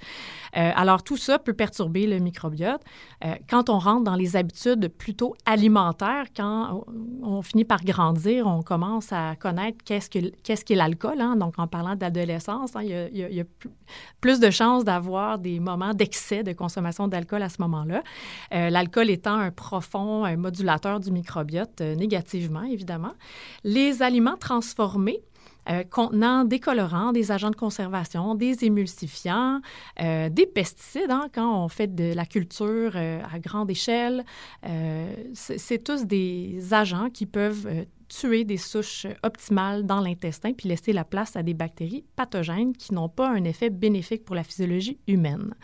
[0.53, 2.83] alors tout ça peut perturber le microbiote.
[3.49, 6.85] quand on rentre dans les habitudes plutôt alimentaires, quand
[7.23, 11.21] on finit par grandir, on commence à connaître qu'est-ce qu'est-ce qu'est l'alcool.
[11.21, 11.37] Hein?
[11.37, 13.45] Donc, en parlant d'adolescence, hein, il, y a,
[14.21, 18.03] plus de chances d'avoir des moments d'excès de consommation d'alcool à ce moment-là.
[18.55, 21.95] Euh, l'alcool étant un profond modulateur du microbiote, euh,
[22.65, 23.15] évidemment.
[23.65, 25.21] Les aliments transformés,
[25.69, 29.61] euh, contenant des colorants, des agents de conservation, des émulsifiants,
[30.01, 34.25] euh, des pesticides hein, quand on fait de la culture euh, à grande échelle.
[35.35, 37.69] c'est tous des agents qui peuvent
[38.11, 42.93] tuer des souches optimales dans l'intestin puis laisser la place à des bactéries pathogènes qui
[42.93, 45.55] n'ont pas un effet bénéfique pour la physiologie humaine.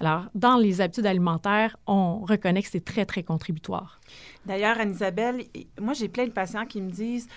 [0.00, 4.00] Alors, dans les habitudes alimentaires, on reconnaît que c'est très, très contributoire.
[4.46, 5.44] D'ailleurs, Anne-Isabelle,
[5.80, 7.28] moi, j'ai plein de patients qui me disent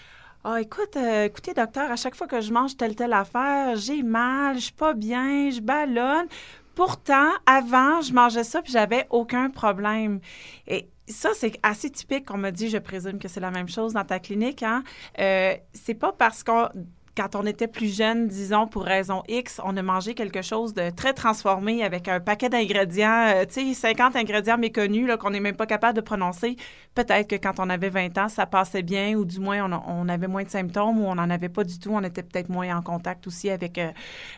[0.44, 4.02] ah, écoute, euh, écoutez, docteur, à chaque fois que je mange telle, telle affaire, j'ai
[4.02, 6.28] mal, je suis pas bien, je ballonne.
[6.74, 10.20] Pourtant, avant, je mangeais ça puis j'avais aucun problème.
[10.68, 12.32] Et ça, c'est assez typique.
[12.32, 14.64] On me dit, je présume que c'est la même chose dans ta clinique.
[14.64, 14.84] Hein?
[15.20, 16.70] Euh, c'est pas parce qu'on
[17.16, 20.90] quand on était plus jeune, disons, pour raison X, on a mangé quelque chose de
[20.90, 25.56] très transformé avec un paquet d'ingrédients, euh, tu sais, 50 ingrédients méconnus qu'on n'est même
[25.56, 26.56] pas capable de prononcer.
[26.96, 30.28] Peut-être que quand on avait 20 ans, ça passait bien ou du moins on, avait
[30.28, 31.92] moins de symptômes ou on n'en avait pas du tout.
[31.94, 33.92] On était peut-être moins en contact aussi avec euh,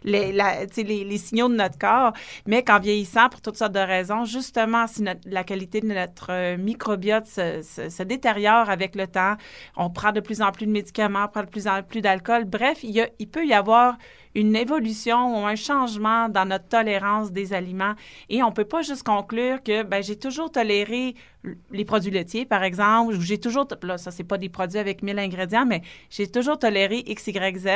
[0.04, 2.14] les, signaux de notre corps.
[2.46, 6.58] Mais qu'en vieillissant, pour toutes sortes de raisons, justement, si la qualité de notre euh,
[6.58, 9.36] microbiote se, détériore avec le temps,
[9.76, 12.46] on prend de plus en plus de médicaments, on prend de plus en plus d'alcool.
[12.84, 13.98] Il, il peut y avoir
[14.36, 17.94] une évolution ou un changement dans notre tolérance des aliments.
[18.30, 21.16] Et on ne peut pas juste conclure que ben, j'ai toujours toléré
[21.72, 25.04] les produits laitiers, par exemple, ou j'ai toujours, là, ça, c'est pas des produits avec
[25.04, 27.70] 1000 ingrédients, mais j'ai toujours toléré X, Y, Z.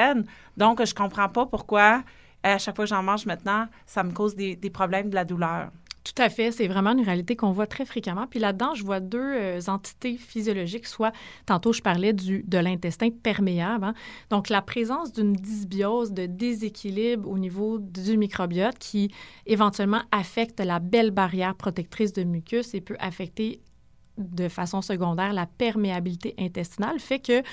[0.56, 2.04] Donc, je comprends pas pourquoi,
[2.44, 5.70] à chaque fois que j'en mange maintenant, ça me cause des problèmes de la douleur.
[6.08, 6.52] Tout à fait.
[6.52, 8.28] C'est vraiment une réalité qu'on voit très fréquemment.
[8.28, 10.88] Puis là-dedans, je vois deux euh, entités physiologiques.
[10.88, 11.12] Soit,
[11.46, 13.84] tantôt, je parlais du, de l'intestin perméable.
[13.84, 13.94] Hein.
[14.30, 19.12] Donc, la présence d'une dysbiose, de déséquilibre au niveau du microbiote qui
[19.46, 23.60] éventuellement affecte la belle barrière protectrice de mucus et peut affecter
[24.18, 27.44] de façon secondaire la perméabilité intestinale fait que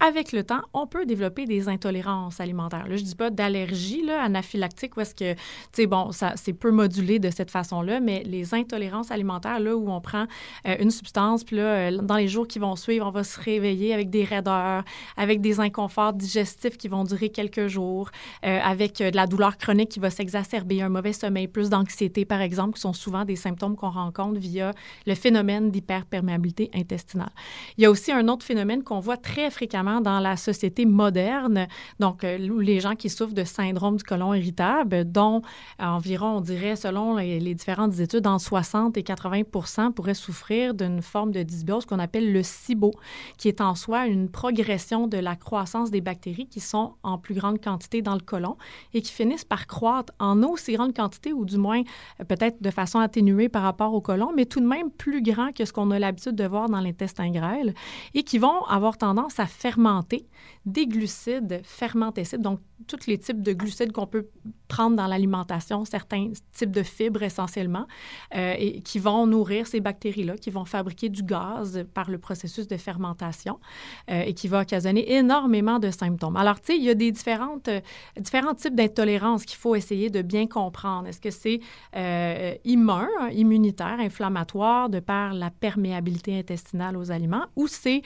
[0.00, 2.88] avec le temps, on peut développer des intolérances alimentaires.
[2.88, 5.40] Là, je dis pas d'allergie anaphylactique où est-ce que, tu
[5.72, 9.90] sais, bon, ça c'est peu modulé de cette façon-là, mais les intolérances alimentaires, là où
[9.90, 10.26] on prend
[10.66, 13.38] euh, une substance, puis là, euh, dans les jours qui vont suivre, on va se
[13.38, 14.84] réveiller avec des raideurs,
[15.16, 18.10] avec des inconforts digestifs qui vont durer quelques jours,
[18.44, 22.40] euh, avec de la douleur chronique qui va s'exacerber, un mauvais sommeil, plus d'anxiété, par
[22.40, 24.72] exemple, qui sont souvent des symptômes qu'on rencontre via
[25.06, 25.70] le phénomène
[26.10, 27.30] d'hyperperméabilité intestinale.
[27.78, 31.66] Il y a aussi un autre phénomène qu'on voit très fréquemment dans la société moderne,
[31.98, 35.42] donc euh, les gens qui souffrent de syndrome du côlon irritable, dont
[35.78, 39.42] environ, on dirait, selon les, différentes études, en 60 et 80
[39.94, 42.92] pourraient souffrir d'une forme de dysbiose qu'on appelle le SIBO,
[43.36, 47.34] qui est en soi une progression de la croissance des bactéries qui sont en plus
[47.34, 48.56] grande quantité dans le côlon
[48.94, 51.82] et qui finissent par croître en aussi grande quantité, ou du moins
[52.20, 55.52] euh, peut-être de façon atténuée par rapport au côlon, mais tout de même plus grand
[55.52, 57.74] que ce qu'on a l'habitude de voir dans l'intestin grêle
[58.14, 60.26] et qui vont avoir tendance à fermenter
[60.66, 64.28] des glucides fermentescibles, donc tous les types de glucides qu'on peut
[64.68, 67.86] prendre dans l'alimentation, certains types de fibres essentiellement,
[68.34, 72.68] euh, et qui vont nourrir ces bactéries-là, qui vont fabriquer du gaz par le processus
[72.68, 73.58] de fermentation
[74.10, 76.36] euh, et qui va occasionner énormément de symptômes.
[76.36, 77.80] Alors, tu sais, il y a des différentes, euh,
[78.18, 81.08] différents types d'intolérance qu'il faut essayer de bien comprendre.
[81.08, 81.60] Est-ce que c'est
[82.64, 88.02] immun, immunitaire, inflammatoire de par la perméabilité intestinale aux aliments ou c'est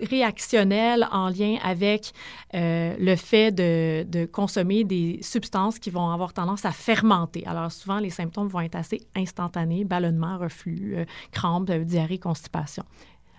[0.00, 2.12] réactionnel en lien avec
[2.54, 7.44] euh, le fait de, consommer des substances qui vont avoir tendance à fermenter.
[7.46, 12.84] Alors souvent, les symptômes vont être assez instantanés, ballonnement, reflux, euh, crampes, diarrhée, constipation.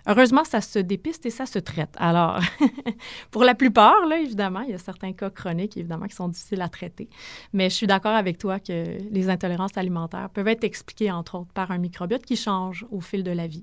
[0.06, 1.94] Heureusement, ça se dépiste et ça se traite.
[1.96, 2.40] Alors,
[3.30, 6.62] pour la plupart, là, évidemment, il y a certains cas chroniques, évidemment, qui sont difficiles
[6.62, 7.08] à traiter.
[7.52, 11.52] Mais je suis d'accord avec toi que les intolérances alimentaires peuvent être expliquées, entre autres,
[11.52, 13.62] par un microbiote qui change au fil de la vie.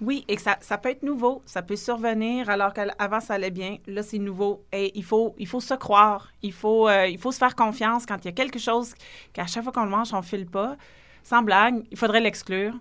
[0.00, 3.78] Oui, et ça, ça peut être nouveau, ça peut survenir alors qu'avant ça allait bien.
[3.88, 7.32] Là, c'est nouveau et il faut, il faut se croire, il faut, euh, il faut
[7.32, 8.94] se faire confiance quand il y a quelque chose
[9.32, 10.76] qu'à chaque fois qu'on le mange, on ne file pas.
[11.24, 12.74] Sans blague, il faudrait l'exclure,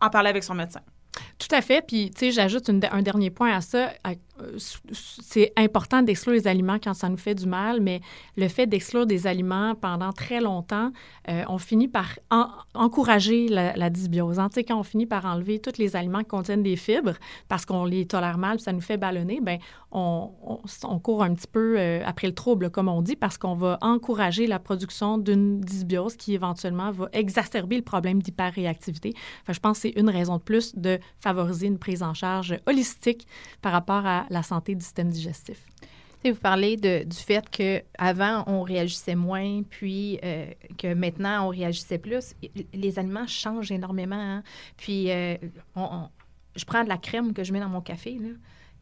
[0.00, 0.82] en parler avec son médecin.
[1.38, 1.84] Tout à fait.
[1.86, 3.92] Puis, tu sais, j'ajoute un dernier point à ça.
[4.06, 4.56] Euh,
[4.92, 8.00] c'est important d'exclure les aliments quand ça nous fait du mal, mais
[8.36, 10.92] le fait d'exclure des aliments pendant très longtemps,
[11.28, 12.18] euh, on finit par
[12.74, 14.38] encourager la, dysbiose.
[14.38, 14.48] Hein.
[14.48, 17.14] Tu sais, quand on finit par enlever tous les aliments qui contiennent des fibres
[17.48, 19.58] parce qu'on les tolère mal, ça nous fait ballonner, ben
[19.90, 20.30] on,
[21.02, 24.46] court un petit peu euh, après le trouble, comme on dit, parce qu'on va encourager
[24.46, 29.14] la production d'une dysbiose qui éventuellement va exacerber le problème d'hyperréactivité.
[29.42, 32.58] Enfin, je pense que c'est une raison de plus de favoriser une prise en charge
[32.66, 33.26] holistique
[33.62, 35.60] par rapport à la santé du système digestif.
[36.24, 41.98] vous parlez de, du fait qu'avant, on réagissait moins, puis euh, que maintenant, on réagissait
[41.98, 42.34] plus.
[42.72, 44.16] Les aliments changent énormément.
[44.16, 44.42] Hein.
[44.76, 45.36] Puis, euh,
[46.56, 48.30] je prends de la crème que je mets dans mon café, là,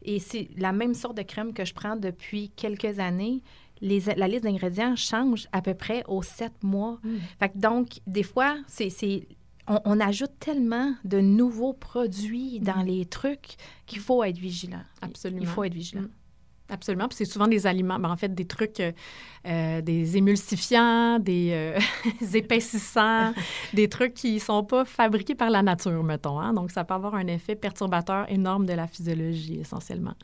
[0.03, 3.41] et c'est la même sorte de crème que je prends depuis quelques années.
[3.81, 6.97] Les, la liste d'ingrédients change à peu près aux sept mois.
[7.03, 7.15] Mmh.
[7.39, 9.27] Fait donc, des fois, c'est
[9.67, 12.87] on, ajoute tellement de nouveaux produits dans mm.
[12.87, 14.83] les trucs qu'il faut être vigilant.
[15.01, 15.41] Absolument.
[15.41, 16.03] Il faut être vigilant.
[16.03, 16.09] Mm.
[16.69, 17.07] Absolument.
[17.07, 18.91] Puis c'est souvent des aliments, ben, en fait, des trucs, euh,
[19.45, 21.79] euh, des émulsifiants, des euh,
[22.33, 23.33] épaississants,
[23.73, 26.39] des trucs qui ne sont pas fabriqués par la nature, mettons.
[26.39, 26.53] Hein?
[26.53, 30.15] Donc, ça peut avoir un effet perturbateur énorme de la physiologie, essentiellement.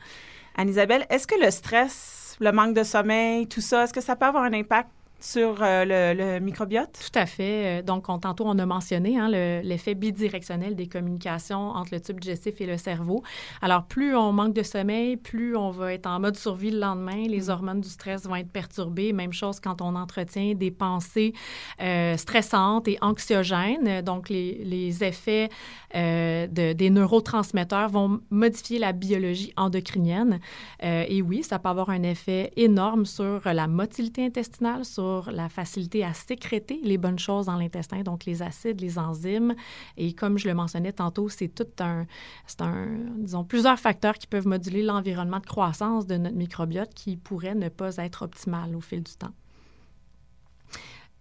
[0.56, 4.26] Anne-Isabelle, est-ce que le stress, le manque de sommeil, tout ça, est-ce que ça peut
[4.26, 4.90] avoir un impact
[5.24, 6.92] sur euh, le, microbiote?
[6.92, 7.80] Tout à fait.
[7.80, 12.20] Euh, donc, on, tantôt, on a mentionné hein, l'effet bidirectionnel des communications entre le tube
[12.20, 13.22] digestif et le cerveau.
[13.62, 17.26] Alors, plus on manque de sommeil, plus on va être en mode survie le lendemain.
[17.26, 17.50] Les mm.
[17.50, 19.12] hormones du stress vont être perturbées.
[19.12, 21.32] Même chose quand on entretient des pensées
[21.80, 24.02] euh, stressantes et anxiogènes.
[24.02, 25.48] Donc, les, les effets
[25.94, 30.40] de, des neurotransmetteurs vont modifier la biologie endocrinienne.
[30.82, 36.04] et oui, ça peut avoir un effet énorme sur la motilité intestinale, sur la facilité
[36.04, 39.54] à sécréter les bonnes choses dans l'intestin, donc les acides, les enzymes.
[39.96, 42.06] Et comme je le mentionnais tantôt, c'est tout un,
[42.46, 42.88] c'est un,
[43.18, 47.68] disons, plusieurs facteurs qui peuvent moduler l'environnement de croissance de notre microbiote qui pourrait ne
[47.68, 49.32] pas être optimal au fil du temps.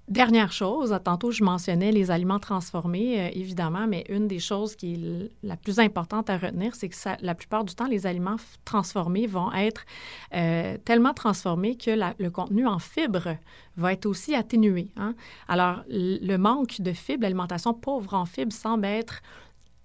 [0.09, 4.95] Dernière chose, tantôt je mentionnais les aliments transformés, euh, évidemment, mais une des choses qui
[4.95, 8.35] est la plus importante à retenir, c'est que la plupart du temps, les aliments
[8.65, 9.85] transformés vont être
[10.33, 13.37] euh, tellement transformés que le contenu en fibres
[13.77, 14.91] va être aussi atténué.
[14.97, 15.15] Hein.
[15.47, 19.21] Alors, le manque de fibres, l'alimentation pauvre en fibres semble être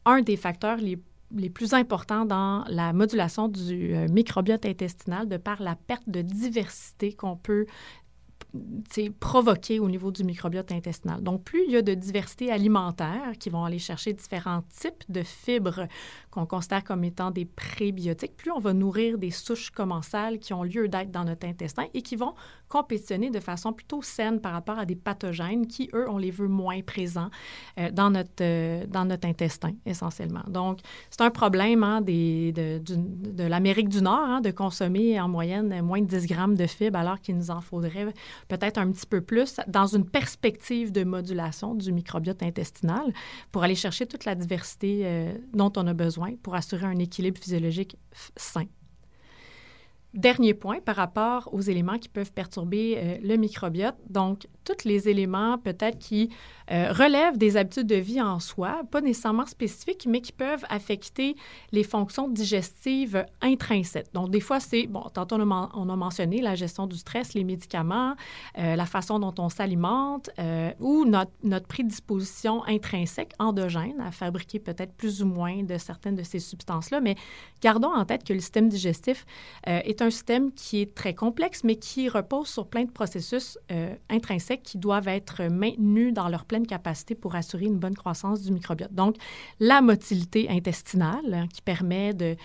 [0.04, 0.98] un des facteurs les
[1.34, 6.22] les plus importants dans la modulation du euh, microbiote intestinal de par la perte de
[6.22, 7.66] diversité qu'on peut
[9.20, 11.22] provoqué au niveau du microbiote intestinal.
[11.22, 15.22] Donc, plus il y a de diversité alimentaire qui vont aller chercher différents types de
[15.22, 15.86] fibres
[16.30, 20.62] qu'on considère comme étant des prébiotiques, plus on va nourrir des souches commensales qui ont
[20.62, 22.34] lieu d'être dans notre intestin et qui vont
[22.68, 26.48] compétitionner de façon plutôt saine par rapport à des pathogènes qui, eux, on les veut
[26.48, 27.30] moins présents
[27.78, 30.44] euh, dans, notre, euh, dans notre intestin, essentiellement.
[30.48, 35.82] Donc, c'est un problème hein, des, de, l'Amérique du Nord hein, de consommer en moyenne
[35.82, 38.12] moins de 10 grammes de fibres alors qu'il nous en faudrait
[38.48, 43.12] peut-être un petit peu plus dans une perspective de modulation du microbiote intestinal
[43.52, 47.38] pour aller chercher toute la diversité euh, dont on a besoin pour assurer un équilibre
[47.38, 47.96] physiologique
[48.36, 48.66] sain.
[50.14, 53.94] Dernier point par rapport aux éléments qui peuvent perturber euh, le microbiote.
[54.08, 56.30] Donc, tous les éléments peut-être qui
[56.70, 61.36] euh, relèvent des habitudes de vie en soi, pas nécessairement spécifiques, mais qui peuvent affecter
[61.72, 64.08] les fonctions digestives intrinsèques.
[64.14, 67.34] Donc, des fois, c'est, bon, tantôt on a, on a, mentionné la gestion du stress,
[67.34, 68.14] les médicaments,
[68.58, 70.30] euh, la façon dont on s'alimente
[70.80, 76.22] ou notre, notre, prédisposition intrinsèque endogène à fabriquer peut-être plus ou moins de certaines de
[76.22, 77.00] ces substances-là.
[77.00, 77.14] Mais
[77.60, 79.26] gardons en tête que le système digestif
[79.66, 83.58] est un système qui est très complexe, mais qui repose sur plein de processus
[84.08, 88.52] intrinsèques qui doivent être maintenus dans leur pleine capacité pour assurer une bonne croissance du
[88.52, 88.92] microbiote.
[88.92, 89.16] Donc,
[89.60, 92.36] la motilité intestinale hein, qui permet de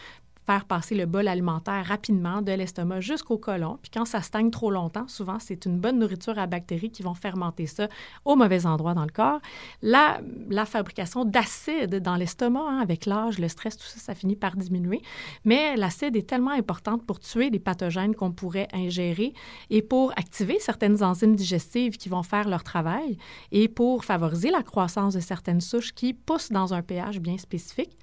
[0.45, 3.79] faire passer le bol alimentaire rapidement de l'estomac jusqu'au côlon.
[3.81, 7.13] Puis quand ça stagne trop longtemps, souvent, c'est une bonne nourriture à bactéries qui vont
[7.13, 7.87] fermenter ça
[8.25, 9.39] au mauvais endroit dans le corps.
[9.81, 14.35] La, la fabrication d'acide dans l'estomac, hein, avec l'âge, le stress, tout ça, ça finit
[14.35, 15.01] par diminuer.
[15.45, 19.33] Mais l'acide est tellement importante pour tuer les pathogènes qu'on pourrait ingérer
[19.69, 23.17] et pour activer certaines enzymes digestives qui vont faire leur travail
[23.51, 27.97] et pour favoriser la croissance de certaines souches qui poussent dans un pH bien spécifique.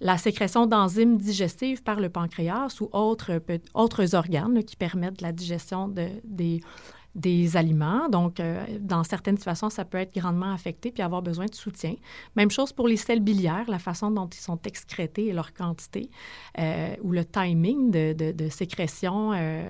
[0.00, 3.40] La sécrétion d'enzymes digestives par le pancréas ou autres,
[3.72, 6.60] autres organes qui permettent la digestion de, des,
[7.14, 8.08] des aliments.
[8.08, 11.94] Donc, euh, dans certaines situations, ça peut être grandement affecté puis avoir besoin de soutien.
[12.36, 16.10] Même chose pour les sels biliaires, la façon dont ils sont excrétés et leur quantité
[16.58, 19.32] euh, ou le timing de, sécrétion.
[19.32, 19.68] Euh,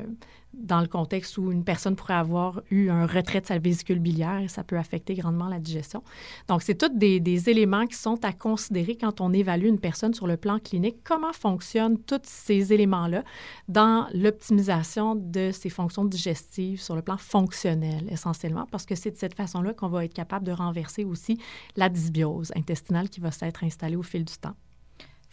[0.56, 4.40] dans le contexte où une personne pourrait avoir eu un retrait de sa vésicule biliaire
[4.40, 6.02] et ça peut affecter grandement la digestion.
[6.48, 10.14] Donc, c'est tous des, des, éléments qui sont à considérer quand on évalue une personne
[10.14, 10.96] sur le plan clinique.
[11.04, 13.22] Comment fonctionnent tous ces éléments-là
[13.68, 19.16] dans l'optimisation de ses fonctions digestives sur le plan fonctionnel, essentiellement, parce que c'est de
[19.16, 21.38] cette façon-là qu'on va être capable de renverser aussi
[21.76, 24.54] la dysbiose intestinale qui va s'être installée au fil du temps.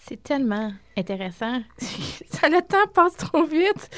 [0.05, 1.61] C'est tellement intéressant.
[1.77, 3.89] Ça, le temps passe trop vite.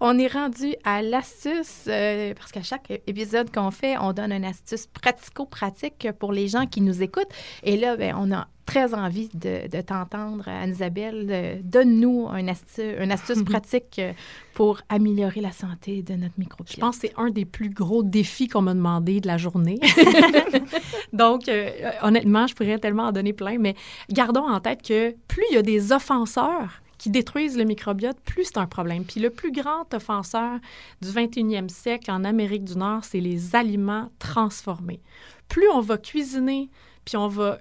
[0.00, 4.44] On est rendu à l'astuce, euh, parce qu'à chaque épisode qu'on fait, on donne une
[4.44, 7.32] astuce pratico-pratique pour les gens qui nous écoutent.
[7.62, 11.60] Et là, ben, on a très envie de, de t'entendre, Anne-Isabelle.
[11.64, 14.00] Donne-nous une astuce, une astuce pratique
[14.54, 16.74] pour améliorer la santé de notre microbiote.
[16.74, 19.78] Je pense que c'est un des plus gros défis qu'on m'a demandé de la journée.
[21.12, 21.70] Donc, euh,
[22.02, 23.74] honnêtement, je pourrais tellement en donner plein, mais
[24.10, 28.44] gardons en tête que plus il y a des offenseurs qui détruisent le microbiote, plus
[28.44, 29.04] c'est un problème.
[29.04, 30.60] Puis le plus grand offenseur
[31.00, 35.00] du 21e siècle en Amérique du Nord, c'est les aliments transformés.
[35.48, 36.70] Plus on va cuisiner,
[37.04, 37.58] puis on va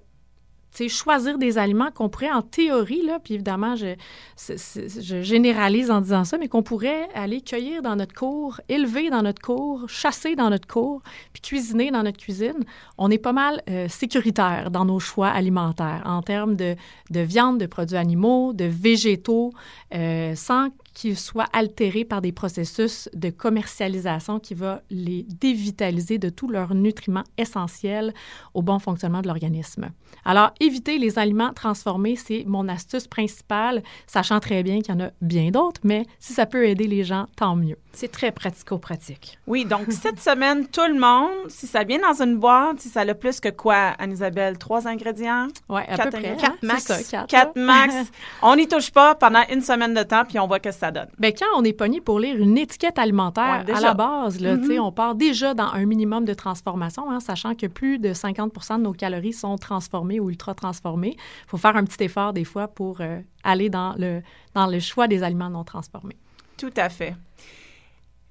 [0.89, 3.95] choisir des aliments qu'on pourrait, en théorie, là, puis évidemment, je,
[4.37, 9.21] je, généralise en disant ça, mais qu'on pourrait aller cueillir dans notre cour, élever dans
[9.21, 11.01] notre cour, chasser dans notre cour,
[11.33, 12.65] puis cuisiner dans notre cuisine,
[12.97, 16.75] on est pas mal euh, sécuritaire dans nos choix alimentaires en termes de,
[17.09, 19.51] de viande, de produits animaux, de végétaux,
[19.93, 26.29] euh, sans qu'ils soient altérés par des processus de commercialisation qui va les dévitaliser de
[26.29, 28.13] tous leurs nutriments essentiels
[28.53, 29.91] au bon fonctionnement de l'organisme.
[30.25, 35.05] Alors, éviter les aliments transformés, c'est mon astuce principale, sachant très bien qu'il y en
[35.05, 37.77] a bien d'autres, mais si ça peut aider les gens, tant mieux.
[37.93, 39.39] C'est très pratico-pratique.
[39.47, 43.01] Oui, donc cette semaine, tout le monde, si ça vient dans une boîte, si ça
[43.01, 44.57] a plus que quoi, Anne-Isabelle?
[44.57, 45.47] Trois ingrédients?
[45.69, 46.37] Oui, à peu près.
[46.37, 47.11] Quatre max.
[47.27, 47.93] quatre, max.
[48.41, 51.07] on n'y touche pas pendant une semaine de temps, puis on voit que ça donne.
[51.19, 54.79] Bien, quand on est pogné pour lire une étiquette alimentaire, à la base, là, mm-hmm.
[54.79, 58.83] on part déjà dans un minimum de transformation, hein, sachant que plus de 50% de
[58.83, 61.15] nos calories sont transformées ou ultra transformées.
[61.17, 64.21] Il faut faire un petit effort des fois pour euh, aller dans le,
[64.55, 66.17] dans le choix des aliments non transformés.
[66.57, 67.15] Tout à fait.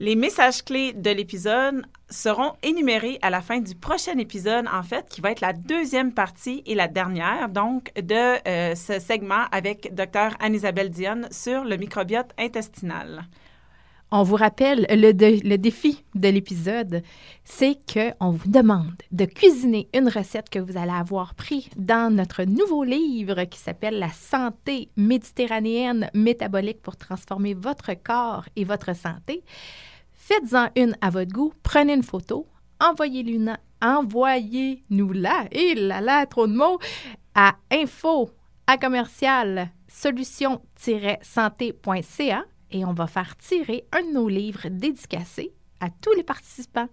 [0.02, 5.06] Les messages clés de l'épisode seront énumérés à la fin du prochain épisode, en fait,
[5.10, 9.94] qui va être la deuxième partie et la dernière, donc, de euh, ce segment avec
[9.94, 10.38] Dr.
[10.40, 13.26] Anne-Isabelle Dionne sur le microbiote intestinal.
[14.10, 17.02] On vous rappelle, le, le défi de l'épisode,
[17.44, 22.44] c'est qu'on vous demande de cuisiner une recette que vous allez avoir pris dans notre
[22.44, 29.44] nouveau livre qui s'appelle La santé méditerranéenne métabolique pour transformer votre corps et votre santé.
[30.30, 32.46] Faites-en une à votre goût, prenez une photo,
[32.78, 33.52] envoyez-nous
[33.82, 36.78] envoyez-nous-la, et là là, trop de mots,
[37.34, 38.30] à info
[38.68, 46.14] à commercial solution-santé.ca et on va faire tirer un de nos livres dédicacés à tous
[46.14, 46.88] les participants.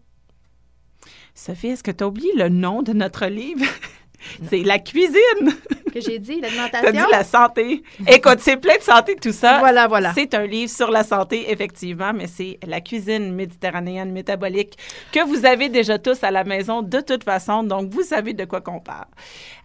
[1.35, 3.67] Sophie, est-ce que tu as oublié le nom de notre livre?
[4.49, 5.55] C'est la cuisine.
[5.93, 6.91] Que j'ai dit, l'alimentation.
[6.91, 7.83] dit la santé.
[8.07, 9.59] Écoute, c'est plein de santé, tout ça.
[9.59, 10.13] Voilà, voilà.
[10.13, 14.77] C'est un livre sur la santé, effectivement, mais c'est la cuisine méditerranéenne métabolique
[15.11, 18.45] que vous avez déjà tous à la maison de toute façon, donc vous savez de
[18.45, 19.07] quoi qu'on parle.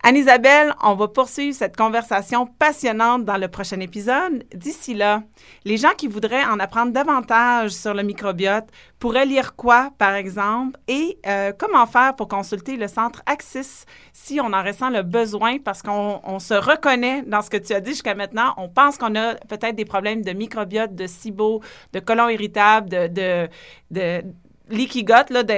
[0.03, 4.45] Anne-Isabelle, on va poursuivre cette conversation passionnante dans le prochain épisode.
[4.55, 5.23] D'ici là,
[5.65, 8.67] les gens qui voudraient en apprendre davantage sur le microbiote
[9.03, 14.41] pourraient lire quoi, par exemple, et euh, comment faire pour consulter le centre Axis si
[14.41, 17.81] on en ressent le besoin, parce qu'on on se reconnaît dans ce que tu as
[17.81, 18.55] dit jusqu'à maintenant.
[18.59, 23.09] On pense qu'on a peut-être des problèmes de microbiote, de SIBO, de colon irritable, de,
[23.09, 23.49] de,
[23.91, 24.23] de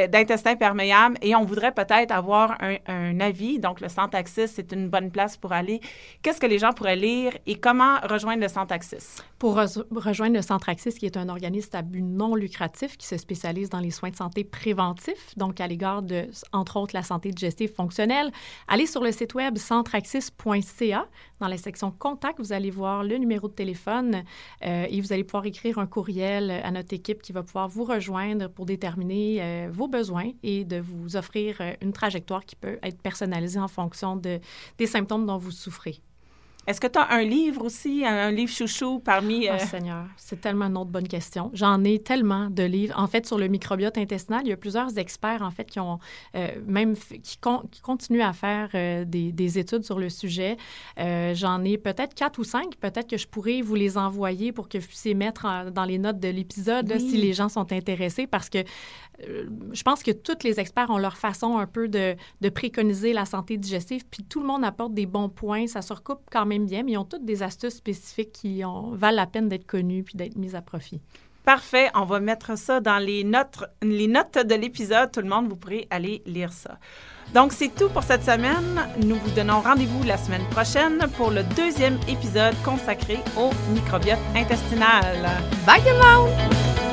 [0.07, 3.59] d'intestin perméable, et on voudrait peut-être avoir un, un avis.
[3.59, 5.81] Donc, le Centre Axis, c'est une bonne place pour aller.
[6.23, 9.23] Qu'est-ce que les gens pourraient lire et comment rejoindre le Centre Axis?
[9.45, 13.07] Pour re- rejoindre le Centre Axis, qui est un organisme à but non lucratif qui
[13.07, 17.03] se spécialise dans les soins de santé préventifs, donc à l'égard de, entre autres, la
[17.03, 18.33] santé digestive fonctionnelle,
[18.69, 21.07] allez sur le site web centreaxis.ca.
[21.41, 24.25] Dans la section Contact, vous allez voir le numéro de téléphone
[24.65, 27.85] euh, et vous allez pouvoir écrire un courriel à notre équipe qui va pouvoir vous
[27.85, 32.79] rejoindre pour déterminer euh, vos besoins et de vous offrir euh, une trajectoire qui peut
[32.83, 34.41] être personnalisée en fonction de,
[34.79, 36.01] des symptômes dont vous souffrez.
[36.67, 39.49] Est-ce que tu as un livre aussi, un, un livre chouchou parmi...
[39.49, 41.51] euh, Oh Seigneur, c'est tellement une autre bonne question.
[41.53, 42.95] J'en ai tellement de livres.
[42.99, 45.99] En fait, sur le microbiote intestinal, il y a plusieurs experts, en fait, qui ont
[46.35, 50.57] euh, même qui, con- qui continuent à faire euh, des, des études sur le sujet.
[50.99, 52.77] Euh, J'en ai peut-être quatre ou cinq.
[52.77, 55.99] Peut-être que je pourrais vous les envoyer pour que vous puissiez mettre en- dans les
[55.99, 57.11] notes de l'épisode Oui.
[57.11, 58.59] si les gens sont intéressés, parce que
[59.21, 63.25] je pense que tous les experts ont leur façon un peu de, de préconiser la
[63.25, 65.67] santé digestive, puis tout le monde apporte des bons points.
[65.69, 68.91] Ça se recoupe quand même bien, mais ils ont toutes des astuces spécifiques qui ont,
[68.93, 71.01] valent la peine d'être connues puis d'être mises à profit.
[71.45, 75.13] Parfait, on va mettre ça dans les notes, les notes de l'épisode.
[75.13, 76.79] Tout le monde, vous pourrez aller lire ça.
[77.35, 78.81] Donc, c'est tout pour cette semaine.
[79.05, 85.29] Nous vous donnons rendez-vous la semaine prochaine pour le deuxième épisode consacré au microbiote intestinal.
[85.67, 86.84] Bye tout le monde!